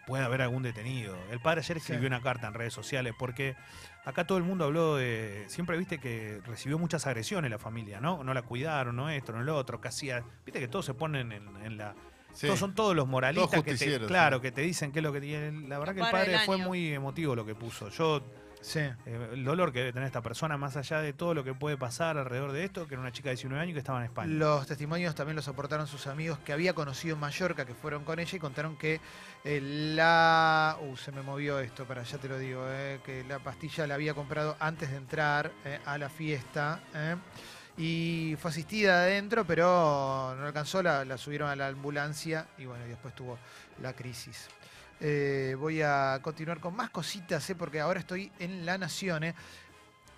[0.07, 1.16] pueda haber algún detenido.
[1.31, 2.07] El padre ayer escribió Sí.
[2.07, 3.57] una carta en redes sociales porque
[4.05, 5.44] acá todo el mundo habló de.
[5.48, 8.22] Siempre viste que recibió muchas agresiones la familia, ¿no?
[8.22, 10.22] No la cuidaron, no esto, no lo otro, que hacía.
[10.44, 11.94] Viste que todos se ponen en, en la.
[12.35, 12.46] Sí.
[12.48, 14.42] Todos son todos los moralistas Todos que te, claro, sí.
[14.42, 15.68] que te dicen qué es lo que tiene.
[15.68, 17.88] La verdad que el padre fue muy emotivo lo que puso.
[17.90, 18.27] Yo
[18.64, 18.79] Sí.
[18.81, 21.77] eh, el dolor que debe tener esta persona, más allá de todo lo que puede
[21.77, 24.07] pasar alrededor de esto, que era una chica de 19 años y que estaba en
[24.07, 24.33] España.
[24.33, 28.18] Los testimonios también los aportaron sus amigos que había conocido en Mallorca, que fueron con
[28.18, 29.03] ella y contaron que
[29.44, 30.79] eh, la...
[30.81, 33.96] Uh, se me movió esto, para ya te lo digo, eh, que la pastilla la
[33.96, 35.53] había comprado antes de entrar
[35.85, 36.81] a la fiesta.
[37.77, 42.87] y fue asistida adentro, pero no alcanzó, la, la subieron a la ambulancia y bueno,
[42.87, 43.38] y después tuvo
[43.83, 44.48] la crisis.
[45.00, 49.24] Eh, voy a continuar con más cositas, eh, porque ahora estoy en La Nación.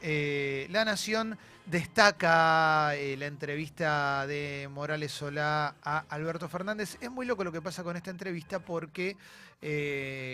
[0.01, 0.67] eh.
[0.71, 6.99] La Nación destaca la entrevista de Morales Solá a Alberto Fernández.
[7.01, 9.17] Es muy loco lo que pasa con esta entrevista porque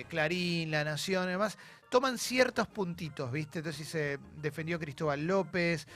[0.09, 1.57] Clarín, La Nación y demás
[1.89, 3.61] toman ciertos puntitos, ¿viste?
[3.61, 5.87] Entonces se defendió Cristóbal López.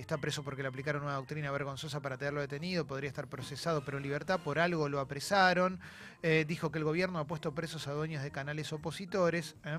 [0.00, 3.98] Está preso porque le aplicaron una doctrina vergonzosa para tenerlo detenido, podría estar procesado pero
[3.98, 5.80] en libertad, por algo lo apresaron.
[6.22, 9.56] Eh, dijo que el gobierno ha puesto presos a dueños de canales opositores.
[9.64, 9.78] ¿eh?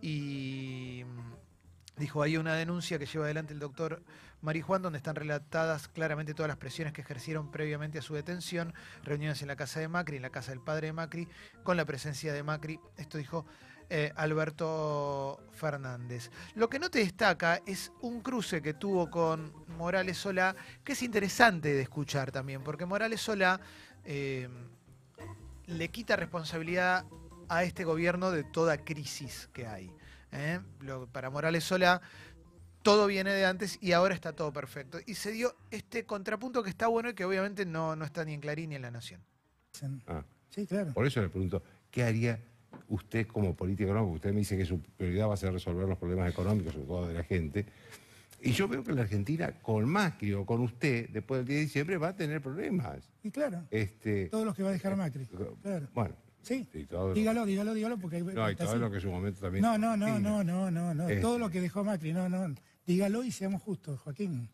[0.00, 4.02] Y mm, dijo, hay una denuncia que lleva adelante el doctor
[4.42, 9.42] Marijuán, donde están relatadas claramente todas las presiones que ejercieron previamente a su detención, reuniones
[9.42, 11.28] en la casa de Macri, en la casa del padre de Macri,
[11.62, 12.78] con la presencia de Macri.
[12.96, 13.46] Esto dijo
[13.88, 16.30] eh, Alberto Fernández.
[16.54, 21.02] Lo que no te destaca es un cruce que tuvo con Morales Solá, que es
[21.02, 23.60] interesante de escuchar también, porque Morales Solá
[24.04, 24.48] eh,
[25.66, 27.04] le quita responsabilidad
[27.48, 29.92] a este gobierno de toda crisis que hay.
[30.32, 30.60] ¿eh?
[30.80, 32.00] Lo- para Morales Solá,
[32.82, 34.98] todo viene de antes y ahora está todo perfecto.
[35.06, 38.34] Y se dio este contrapunto que está bueno y que obviamente no, no está ni
[38.34, 39.20] en Clarín ni en La Nación.
[40.50, 40.92] Sí, claro.
[40.94, 42.40] Por eso le pregunto, ¿qué haría
[42.88, 44.14] usted como político económico?
[44.16, 47.08] Usted me dice que su prioridad va a ser resolver los problemas económicos, sobre todo
[47.08, 47.66] de la gente.
[48.42, 51.62] Y yo veo que la Argentina, con Macri o con usted, después del 10 de
[51.64, 53.10] diciembre, va a tener problemas.
[53.22, 55.26] Y claro, Este, todo lo que va a dejar Macri.
[55.26, 55.88] Claro.
[55.94, 57.12] bueno, Sí, dígalo,
[57.44, 58.78] dígalo, dígalo, porque hay no, y todo así.
[58.78, 59.62] lo que en su momento también.
[59.62, 61.08] No, no, no, no, no, no, no.
[61.08, 61.20] Este.
[61.20, 62.54] Todo lo que dejó Macri, no, no.
[62.86, 64.48] Dígalo y seamos justos, Joaquín.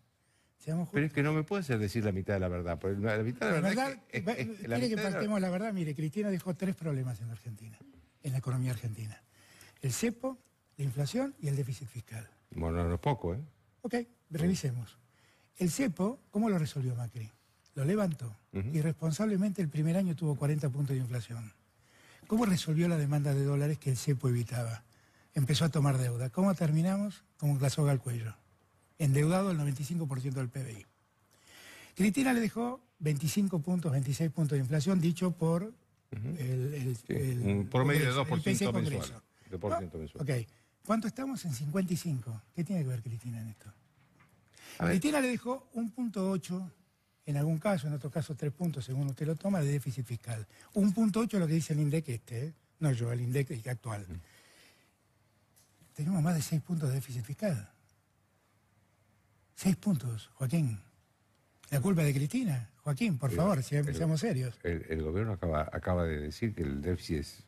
[0.57, 1.05] Seamos Pero justos.
[1.09, 2.79] es que no me puede hacer decir la mitad de la verdad.
[2.79, 4.89] porque la mitad de la La verdad, verdad, es que- es- es- la quiere que
[4.89, 5.73] mitad de la- partemos la verdad.
[5.75, 7.77] Mire, Cristina dejó tres problemas en la Argentina,
[8.23, 9.21] en la economía argentina.
[9.81, 10.39] El cepo,
[10.77, 12.29] la inflación y el déficit fiscal.
[12.51, 13.41] Bueno, no es poco, ¿eh?
[13.83, 13.95] Ok,
[14.31, 14.97] revisemos.
[15.57, 17.31] El cepo, ¿cómo lo resolvió Macri?
[17.75, 18.35] Lo levantó.
[18.53, 21.53] Irresponsablemente el primer año tuvo 40 puntos de inflación.
[22.27, 24.85] ¿Cómo resolvió la demanda de dólares que el cepo evitaba?
[25.35, 26.31] Empezó a tomar deuda.
[26.31, 27.25] ¿Cómo terminamos?
[27.39, 28.35] Como la soga al cuello.
[28.99, 30.87] Endeudado el 95% del PBI.
[31.95, 35.73] Cristina le dejó 25 puntos, 26 puntos de inflación, dicho por
[36.13, 38.83] el, el- el- Un promedio de Congreso, 2% el PC mensual.
[38.83, 39.23] Congreso.
[39.51, 40.23] 2% mensual.
[40.23, 40.49] Ok.
[40.85, 41.45] ¿Cuánto estamos?
[41.45, 42.43] En 55.
[42.55, 43.73] ¿Qué tiene que ver Cristina en esto?
[44.79, 44.93] A ver.
[44.95, 46.71] Cristina le dejó un punto 8,
[47.27, 50.47] en algún caso, en otro caso tres puntos, según usted lo toma, de déficit fiscal.
[50.75, 52.55] Un punto 8 es lo que dice el INDEC este, ¿eh?
[52.81, 54.07] no yo, el INDEC actual.
[55.95, 57.71] Tenemos más de 6 puntos de déficit fiscal.
[59.57, 60.81] 6 puntos, Joaquín.
[61.71, 62.69] ¿La culpa de Cristina?
[62.83, 64.55] Joaquín, por favor, pero- seamos serios.
[64.63, 67.45] El, el gobierno acaba, acaba de decir que el déficit es-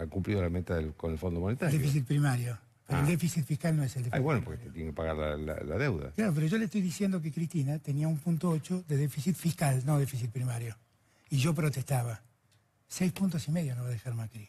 [0.00, 1.78] ha cumplido la meta del- con el Fondo El Monetario.
[1.78, 2.58] déficit primario.
[2.86, 3.02] Pero Ah.
[3.02, 5.60] el déficit fiscal no es el déficit Ay, bueno, porque tiene que pagar la, la-
[5.62, 6.10] la deuda.
[6.12, 9.82] Claro, pero yo le estoy diciendo que Cristina tenía un punto 8 de déficit fiscal,
[9.84, 10.74] no déficit primario.
[11.28, 12.22] Y yo protestaba.
[12.86, 14.48] Seis puntos y medio no va a dejar Macri.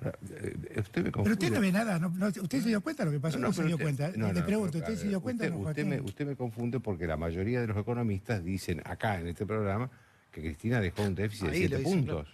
[0.00, 3.04] Ahora, eh, usted me Pero usted no ve nada, no- no- ¿usted se dio cuenta
[3.04, 3.38] de lo que pasó?
[3.38, 4.10] No, se dio usted- cuenta.
[4.16, 6.78] no, le pregunto, ¿usted se dio cuenta o usted, no, usted me, usted me confunde
[6.80, 9.90] porque la mayoría de los economistas dicen acá en este programa
[10.30, 12.28] que Cristina dejó un déficit de Ahí 7 lo dicen, puntos.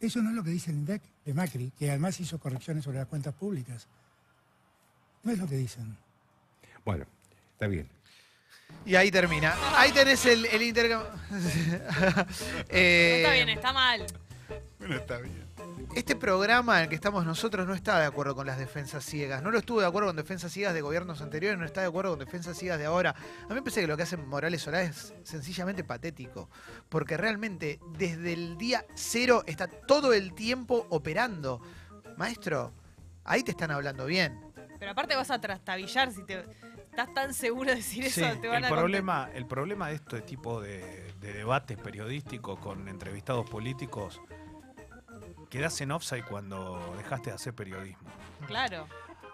[0.00, 2.98] Eso no es lo que dice el INDEC de Macri, que además hizo correcciones sobre
[2.98, 3.86] las cuentas públicas.
[5.22, 5.96] No es lo que dicen.
[6.84, 7.04] Bueno,
[7.52, 7.88] está bien.
[8.86, 9.54] Y ahí termina.
[9.76, 11.08] Ahí tenés el, el intercambio.
[12.70, 14.06] Eh, No está bien, está mal.
[14.78, 15.46] Bueno, está bien.
[15.94, 19.42] Este programa en el que estamos nosotros no está de acuerdo con las defensas ciegas.
[19.42, 22.10] No lo estuve de acuerdo con defensas ciegas de gobiernos anteriores, no está de acuerdo
[22.10, 23.10] con defensas ciegas de ahora.
[23.44, 26.48] A mí me parece que lo que hace Morales Solá es sencillamente patético.
[26.88, 31.60] Porque realmente desde el día cero está todo el tiempo operando.
[32.16, 32.72] Maestro,
[33.24, 34.40] ahí te están hablando bien.
[34.78, 36.44] Pero aparte vas a trastabillar si te
[36.90, 38.40] estás tan seguro de decir Sí, eso.
[38.40, 42.88] Te van el, a problema, el problema de este tipo de, de debates periodísticos con
[42.88, 44.20] entrevistados políticos,
[45.48, 48.10] quedás en offside cuando dejaste de hacer periodismo.
[48.46, 48.86] Claro.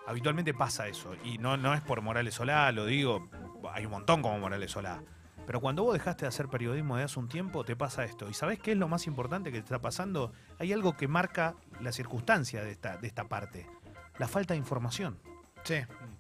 [0.07, 3.29] Habitualmente pasa eso, y no, no es por Morales Solá, lo digo,
[3.73, 5.03] hay un montón como Morales Solá.
[5.47, 8.29] Pero cuando vos dejaste de hacer periodismo de hace un tiempo, te pasa esto.
[8.29, 10.33] ¿Y sabés qué es lo más importante que te está pasando?
[10.59, 13.67] Hay algo que marca la circunstancia de esta, de esta parte.
[14.19, 15.19] La falta de información.
[15.63, 15.77] Sí.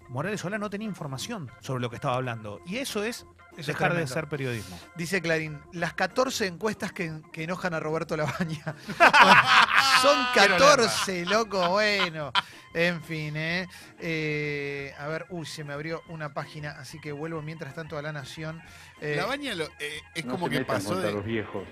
[0.09, 2.61] Morales Solá no tenía información sobre lo que estaba hablando.
[2.64, 3.26] Y eso es
[3.58, 4.78] es dejar de hacer periodismo.
[4.96, 8.74] Dice Clarín, las 14 encuestas que, que enojan a Roberto Labaña.
[10.02, 12.32] Son Quiero 14, loco, bueno.
[12.74, 13.66] En fin, ¿eh?
[13.98, 18.02] Eh, A ver, uy, se me abrió una página, así que vuelvo mientras tanto a
[18.02, 18.62] La Nación.
[19.00, 21.24] Eh, La baña lo- eh, es No como se que metan pasó contra de los
[21.24, 21.64] viejos.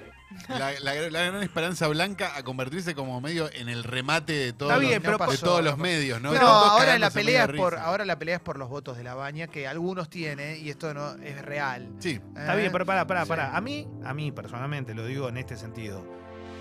[0.49, 4.73] La, la- la gran esperanza blanca a convertirse como medio en el remate de todos,
[4.73, 6.33] Está bien, los, pero de pasó, todos los medios, ¿no?
[6.33, 7.85] Todos ahora la pelea es por risa.
[7.85, 10.93] ahora la pelea es por los votos de la baña que algunos tiene y esto
[10.95, 11.89] no es real.
[12.01, 12.21] Sí.
[12.37, 12.61] Está ¿Eh?
[12.61, 13.29] bien, pero pará, pará, Sí.
[13.29, 13.57] pará.
[13.57, 16.05] A mí, a mí personalmente, lo digo en este sentido.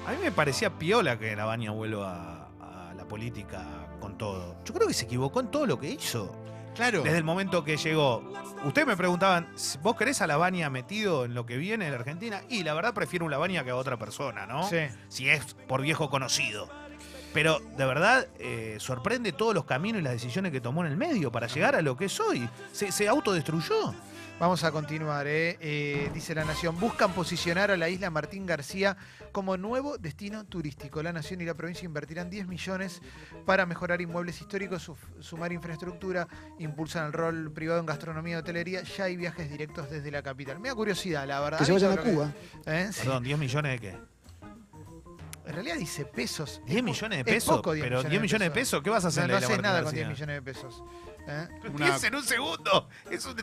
[0.08, 3.66] A mí me parecía piola que la baña vuelva a, a la política
[4.00, 4.58] con todo.
[4.64, 6.36] Yo creo que se equivocó en todo lo que hizo.
[6.76, 7.02] Claro.
[7.04, 8.24] Desde el momento que llegó.
[8.66, 11.92] Ustedes me preguntaban, "Si ¿vos querés a la baña metido en lo que viene de
[11.92, 12.42] la Argentina?
[12.50, 14.68] Y la verdad prefiero una baña que a otra persona, ¿no?
[14.70, 14.80] Sí.
[15.08, 16.70] Si es por viejo conocido.
[17.34, 20.98] Pero de verdad eh, sorprende todos los caminos y las decisiones que tomó en el
[20.98, 22.48] medio para llegar a lo que es hoy.
[22.72, 23.94] Se, se autodestruyó.
[24.38, 25.58] Vamos a continuar, ¿eh?
[25.62, 26.78] Eh, dice La Nación.
[26.78, 28.98] Buscan posicionar a la isla Martín García
[29.32, 31.02] como nuevo destino turístico.
[31.02, 33.02] La Nación y la provincia invertirán 10 millones
[33.46, 36.28] para mejorar inmuebles históricos, su- sumar infraestructura,
[36.60, 38.82] impulsan el rol privado en gastronomía y hotelería.
[38.84, 40.60] Ya hay viajes directos desde la capital.
[40.60, 41.60] Me da curiosidad, la verdad.
[41.60, 42.34] Que se ¿Viste vayan a que- Cuba.
[42.66, 42.90] ¿Eh?
[42.98, 43.98] Perdón, ¿10 millones de qué?
[45.46, 46.62] En realidad dice pesos.
[46.66, 47.56] ¿10 Es po- millones de es pesos?
[47.58, 49.86] poco Pero 10 millones de pesos, ¿qué vas a hacer No, no haces nada con
[49.86, 50.08] García?
[50.08, 50.84] 10 millones de pesos.
[51.28, 51.48] ¿Eh?
[51.74, 52.90] Una- Piensa en un segundo.
[53.10, 53.36] Es un-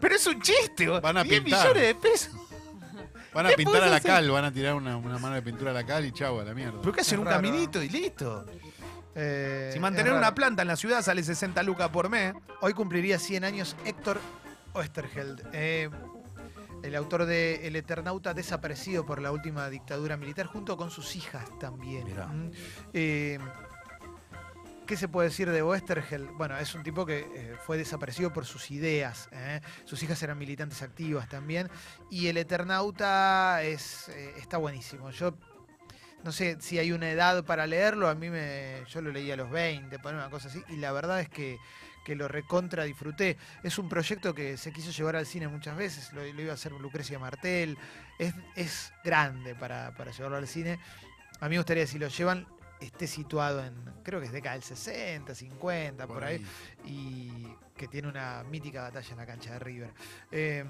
[0.00, 0.86] pero es un chiste.
[0.88, 1.68] Van a 10 pintar.
[1.68, 2.34] millones de pesos.
[3.34, 4.10] Van a ¿Qué pintar a la hacer?
[4.12, 6.44] cal, van a tirar una, una mano de pintura a la cal y chau, a
[6.44, 6.80] la mierda.
[6.80, 7.16] ¿Pero qué hacen?
[7.16, 8.46] Es Un raro, caminito y listo.
[9.14, 12.32] Eh, Si mantener una planta en la ciudad sale 60 lucas por mes.
[12.62, 14.20] Hoy cumpliría 100 años Héctor
[14.72, 15.42] Oesterheld.
[15.52, 15.90] Eh,
[16.82, 21.44] el autor de El Eternauta desaparecido por la última dictadura militar, junto con sus hijas
[21.58, 22.04] también.
[22.04, 22.26] Mirá.
[22.28, 22.50] Mm.
[22.94, 23.38] Eh,
[24.86, 26.28] ¿Qué se puede decir de Westergel?
[26.34, 29.28] Bueno, es un tipo que eh, fue desaparecido por sus ideas.
[29.32, 29.60] ¿eh?
[29.84, 31.68] Sus hijas eran militantes activas también.
[32.08, 35.10] Y el Eternauta es, eh, está buenísimo.
[35.10, 35.34] Yo
[36.22, 38.08] no sé si hay una edad para leerlo.
[38.08, 38.84] A mí me.
[38.88, 40.62] Yo lo leí a los 20, poner una cosa así.
[40.68, 41.58] Y la verdad es que,
[42.04, 43.36] que lo recontra disfruté.
[43.64, 46.12] Es un proyecto que se quiso llevar al cine muchas veces.
[46.12, 47.76] Lo, lo iba a hacer Lucrecia Martel.
[48.20, 50.78] Es, es grande para, para llevarlo al cine.
[51.40, 52.46] A mí me gustaría, si lo llevan,
[52.80, 56.44] esté situado en, creo que es década del 60, 50, por, Por ahí,
[56.84, 56.90] ahí.
[56.90, 59.92] y que tiene una mítica batalla en la cancha de River.
[60.30, 60.64] Eh,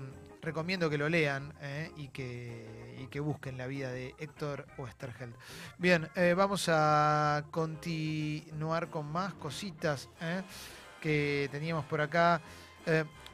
[0.46, 5.34] recomiendo que lo lean eh, y, que, y que busquen la vida de Héctor Westergeld.
[5.78, 10.42] Bien, eh, vamos a continuar con más cositas eh,
[11.00, 12.40] que teníamos por acá.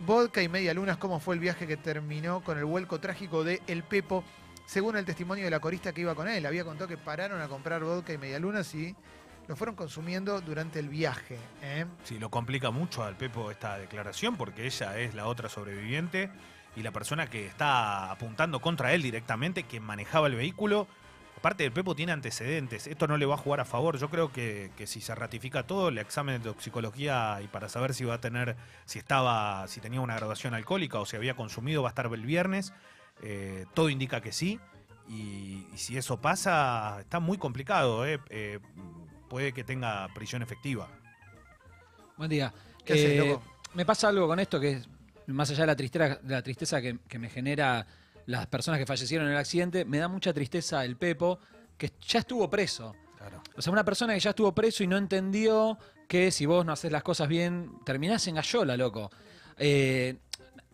[0.00, 3.61] Vodka y media lunas, ¿cómo fue el viaje que terminó con el vuelco trágico de
[3.66, 4.24] El Pepo?
[4.72, 7.48] Según el testimonio de la corista que iba con él, había contado que pararon a
[7.48, 8.96] comprar vodka y medialunas y
[9.46, 11.37] lo fueron consumiendo durante el viaje.
[11.61, 11.85] ¿eh?
[12.04, 16.30] Sí, lo complica mucho al Pepo esta declaración porque ella es la otra sobreviviente
[16.74, 20.87] y la persona que está apuntando contra él directamente, quien manejaba el vehículo.
[21.37, 22.87] Aparte, el Pepo tiene antecedentes.
[22.87, 23.98] Esto no le va a jugar a favor.
[23.98, 28.06] Yo creo que, si se ratifica todo, el examen de toxicología y para saber si
[28.06, 28.56] va a tener,
[28.87, 32.24] si estaba, si tenía una graduación alcohólica o si había consumido, va a estar el
[32.24, 32.72] viernes.
[33.20, 34.59] Eh, todo indica que sí.
[35.09, 38.07] Y, y si eso pasa, está muy complicado.
[38.07, 38.20] eh.
[38.31, 38.59] Eh,
[39.29, 40.88] puede que tenga prisión efectiva.
[42.16, 42.53] Buen día.
[42.85, 43.42] ¿Qué haces, loco?
[43.75, 44.88] Me pasa algo con esto que es,
[45.27, 47.87] más allá de la tristeza, de la tristeza que, que me genera
[48.27, 51.38] las personas que fallecieron en el accidente, me da mucha tristeza el Pepo,
[51.77, 52.94] que ya estuvo preso.
[53.57, 56.72] O sea, una persona que ya estuvo preso y no entendió que si vos no
[56.72, 59.11] haces las cosas bien, terminás en gallola, loco.
[59.57, 60.16] Eh,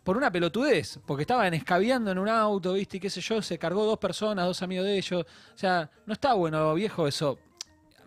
[0.09, 2.97] por una pelotudez, porque estaban escabeando en un auto, ¿viste?
[2.97, 5.23] Y qué sé yo, se cargó dos personas, dos amigos de ellos.
[5.23, 7.38] O sea, no está bueno, viejo, eso.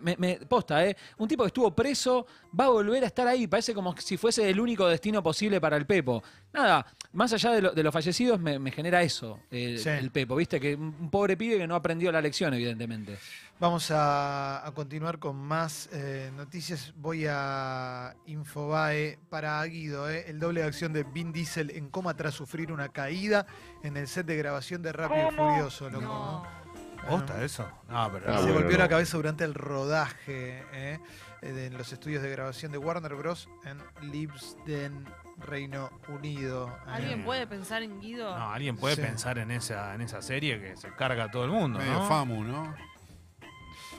[0.02, 0.96] Me, me- posta, ¿eh?
[1.18, 2.26] Un tipo que estuvo preso
[2.58, 3.46] va a volver a estar ahí.
[3.46, 6.22] Parece como si fuese el único destino posible para el Pepo.
[6.52, 9.88] Nada, más allá de, lo- de los fallecidos, me, me genera eso, el, Sí.
[9.88, 10.60] el Pepo, ¿viste?
[10.60, 13.16] Que un pobre pibe que no aprendió la lección, evidentemente.
[13.60, 16.92] Vamos a, a continuar con más eh, noticias.
[16.96, 22.14] Voy a Infobae para Guido, eh, el doble de acción de Vin Diesel en coma
[22.16, 23.46] tras sufrir una caída
[23.84, 25.90] en el set de grabación de Rápido y Furioso.
[25.90, 26.61] loco, ¿no?
[27.08, 27.68] ¿Posta eso?
[27.88, 28.52] No, pero se no.
[28.52, 30.98] golpeó bueno, la cabeza durante el rodaje eh,
[31.42, 33.48] de en los estudios de grabación de Warner Bros.
[33.64, 35.04] en Libsden,
[35.38, 36.68] Reino Unido.
[36.68, 36.90] eh.
[36.90, 38.36] ¿Alguien puede pensar en Guido?
[38.38, 39.02] No, alguien puede Sí.
[39.02, 42.08] pensar en esa, en esa serie que se carga a todo el mundo, Medio ¿no?
[42.08, 42.74] famu, ¿no?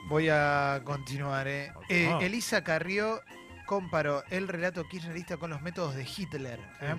[0.07, 1.47] Voy a continuar.
[1.47, 1.71] eh.
[1.89, 2.19] Eh, Ah.
[2.21, 3.21] Elisa Carrió
[3.65, 6.59] comparó el relato kirchnerista con los métodos de Hitler.
[6.81, 6.95] ¿eh?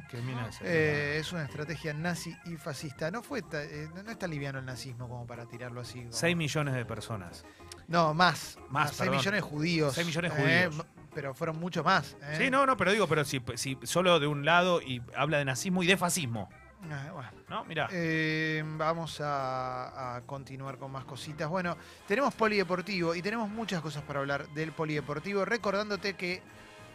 [0.64, 3.10] Eh, es una estrategia nazi y fascista.
[3.10, 6.00] No fue ta- eh, no no es tan liviano el nazismo como para tirarlo así.
[6.00, 7.44] como- 6 millones de personas.
[7.88, 8.58] No, más.
[8.70, 9.16] Más, 6 perdón.
[9.18, 9.94] millones de judíos.
[9.94, 10.86] 6 millones de judíos.
[11.14, 12.16] pero fueron mucho más.
[12.38, 15.44] Sí, no, no, pero digo, pero si, si solo de un lado y habla de
[15.44, 16.48] nazismo y de fascismo.
[16.90, 17.30] Ah, bueno.
[17.48, 17.88] No, mira.
[17.92, 21.48] Eh, vamos a, a continuar con más cositas.
[21.48, 25.44] Bueno, tenemos polideportivo y tenemos muchas cosas para hablar del polideportivo.
[25.44, 26.42] Recordándote que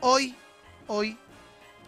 [0.02, 0.36] hoy,
[0.88, 1.18] hoy,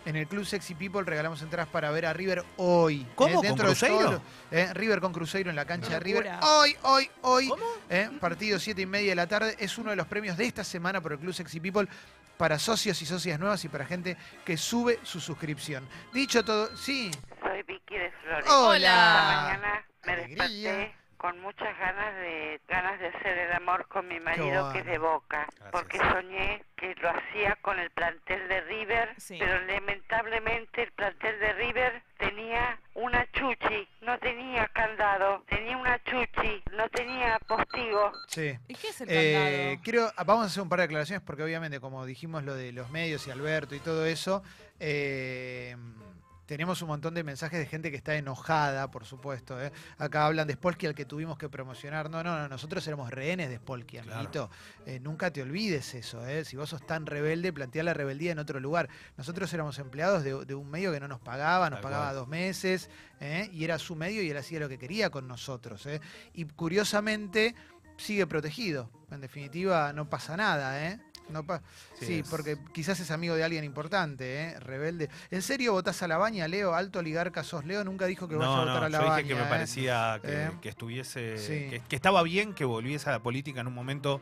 [0.04, 3.06] en el Club Sexy People regalamos entradas para ver a River hoy.
[3.14, 3.36] ¿Cómo?
[3.36, 4.12] ¿Con de Cruzeiro?
[4.14, 6.26] los- eh, River con Cruzeiro en la cancha de River.
[6.26, 6.40] Locura.
[6.58, 7.54] Hoy, hoy, hoy.
[7.88, 9.56] eh, partido 7 y media de la tarde.
[9.60, 11.88] Es uno de los premios de esta semana por el Club Sexy People
[12.38, 15.88] para socios y socias nuevas y para gente que sube su suscripción.
[16.14, 17.12] Dicho todo, sí.
[17.42, 18.50] Soy Vicky de Flores.
[18.50, 18.78] Hola.
[18.78, 20.72] Esta mañana me Alegría.
[20.74, 24.74] desperté con muchas ganas de ganas de hacer el amor con mi marido bueno.
[24.74, 29.62] que es de Boca, porque soñé que lo hacía con el plantel de River, pero
[29.68, 36.90] lamentablemente el plantel de River tenía una chuchi, no tenía candado, tenía una chuchi, no
[36.90, 38.12] tenía postigo.
[38.28, 38.58] Sí.
[38.68, 39.34] ¿Y qué es el Eh,
[39.76, 39.82] candado?
[39.84, 42.90] quiero, vamos a hacer un par de aclaraciones porque obviamente como dijimos lo de los
[42.90, 44.42] medios y Alberto y todo eso,
[44.80, 45.76] eh,
[46.52, 49.62] tenemos un montón de mensajes de gente que está enojada, por supuesto.
[49.64, 49.72] ¿eh?
[49.98, 52.10] Acá hablan de Spolky al que tuvimos que promocionar.
[52.10, 54.50] No, no, no, nosotros éramos rehenes de Spolky, amiguito.
[54.86, 56.28] Eh, nunca te olvides eso.
[56.28, 56.44] ¿eh?
[56.44, 58.90] Si vos sos tan rebelde, plantea la rebeldía en otro lugar.
[59.16, 62.16] Nosotros éramos empleados de, de un medio que no nos pagaba, nos Tal pagaba cual.
[62.18, 62.90] dos meses,
[63.22, 63.50] ¿eh?
[63.54, 65.86] y era su medio y él hacía lo que quería con nosotros.
[65.86, 66.02] ¿eh?
[66.34, 67.56] Y curiosamente
[67.96, 68.90] sigue protegido.
[69.10, 71.00] En definitiva, no pasa nada, ¿eh?
[71.32, 71.62] No pa-
[72.00, 74.60] Sí, porque quizás es amigo de alguien importante, ¿eh?
[74.60, 75.10] Rebelde.
[75.30, 76.74] ¿En serio votás a la baña, Leo?
[76.74, 79.04] Alto oligarca sos Leo, nunca dijo que vaya a No, votar no, a la yo
[79.06, 79.16] baña.
[79.18, 79.50] dije que me ¿eh?
[79.50, 80.52] parecía que, ¿Eh?
[80.62, 81.70] que estuviese, Sí.
[81.70, 84.22] que, que estaba bien que volviese a la política en un momento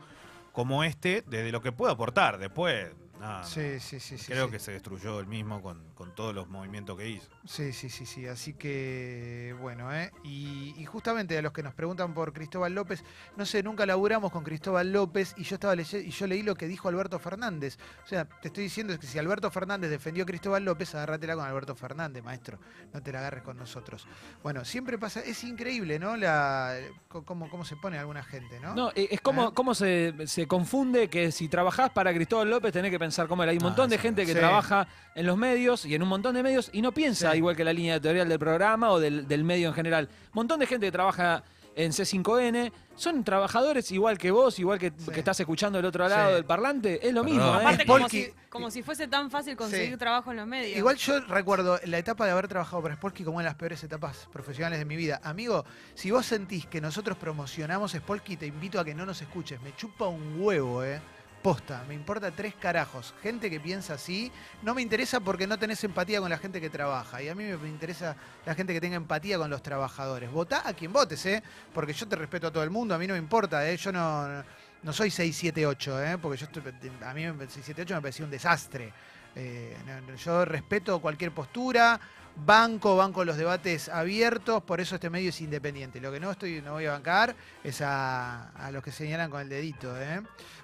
[0.51, 2.37] como este, desde lo que puedo aportar.
[2.37, 2.87] Después,
[3.19, 3.45] No, no.
[3.45, 4.51] Sí, sí, sí, sí, Creo sí.
[4.51, 7.27] que se destruyó el mismo con, con todos los movimientos que hizo.
[7.45, 8.25] Sí, sí, sí, sí.
[8.27, 10.11] Así que, bueno, ¿eh?
[10.23, 13.03] Y, y justamente a los que nos preguntan por Cristóbal López,
[13.35, 16.55] no sé, nunca laburamos con Cristóbal López y yo estaba leyendo y yo leí lo
[16.55, 17.77] que dijo Alberto Fernández.
[18.05, 21.45] O sea, te estoy diciendo que si Alberto Fernández defendió a Cristóbal López, agárratela con
[21.45, 22.57] Alberto Fernández, maestro.
[22.93, 24.07] No te la agarres con nosotros.
[24.41, 26.15] Bueno, siempre pasa, es increíble, ¿no?
[26.15, 26.77] La,
[27.09, 28.73] cómo, cómo se pone alguna gente, ¿no?
[28.73, 32.91] No, eh, es como, como se, se confunde que si trabajás para Cristóbal López tenés
[32.91, 33.49] que pensar como él.
[33.49, 34.37] Hay un montón de gente que Sí.
[34.39, 37.37] trabaja en los medios y en un montón de medios y no piensa Sí.
[37.37, 40.07] igual que la línea editorial del programa o del, del medio en general.
[40.11, 41.43] Un montón de gente que trabaja
[41.75, 46.29] en C5N son trabajadores igual que vos, igual que, que estás escuchando del otro lado
[46.29, 46.35] Sí.
[46.35, 47.07] del parlante.
[47.07, 47.45] Es lo mismo.
[47.45, 47.61] ¿eh?
[47.61, 49.97] Aparte, como si, como si fuese tan fácil conseguir Sí.
[49.97, 50.77] trabajo en los medios.
[50.77, 54.27] Igual yo recuerdo la etapa de haber trabajado para Spolky como en las peores etapas
[54.33, 55.21] profesionales de mi vida.
[55.23, 59.61] Amigo, si vos sentís que nosotros promocionamos Spolky, te invito a que no nos escuches.
[59.61, 60.99] Me chupa un huevo, eh.
[61.41, 63.13] Posta, me importa tres carajos.
[63.23, 64.29] Gente que piensa así,
[64.61, 67.21] no me interesa porque no tenés empatía con la gente que trabaja.
[67.23, 68.15] Y a mí me interesa
[68.45, 70.29] la gente que tenga empatía con los trabajadores.
[70.29, 71.41] Votá a quien votes, ¿eh?
[71.73, 73.77] Porque yo te respeto a todo el mundo, a mí no me importa, ¿eh?
[73.77, 74.43] Yo no,
[74.83, 76.17] no soy 678, ¿eh?
[76.17, 76.61] Porque yo estoy,
[77.03, 78.91] a mí 678 me parecía un desastre.
[79.35, 79.77] Eh,
[80.23, 81.99] yo respeto cualquier postura,
[82.45, 85.99] banco, banco los debates abiertos, por eso este medio es independiente.
[85.99, 89.49] Lo que no estoy, no voy a bancar es a, los que señalan con el
[89.49, 89.99] dedito.
[89.99, 90.21] ¿eh?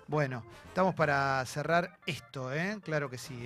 [0.08, 2.78] Bueno, estamos para cerrar esto, ¿eh?
[2.84, 3.38] claro que sí.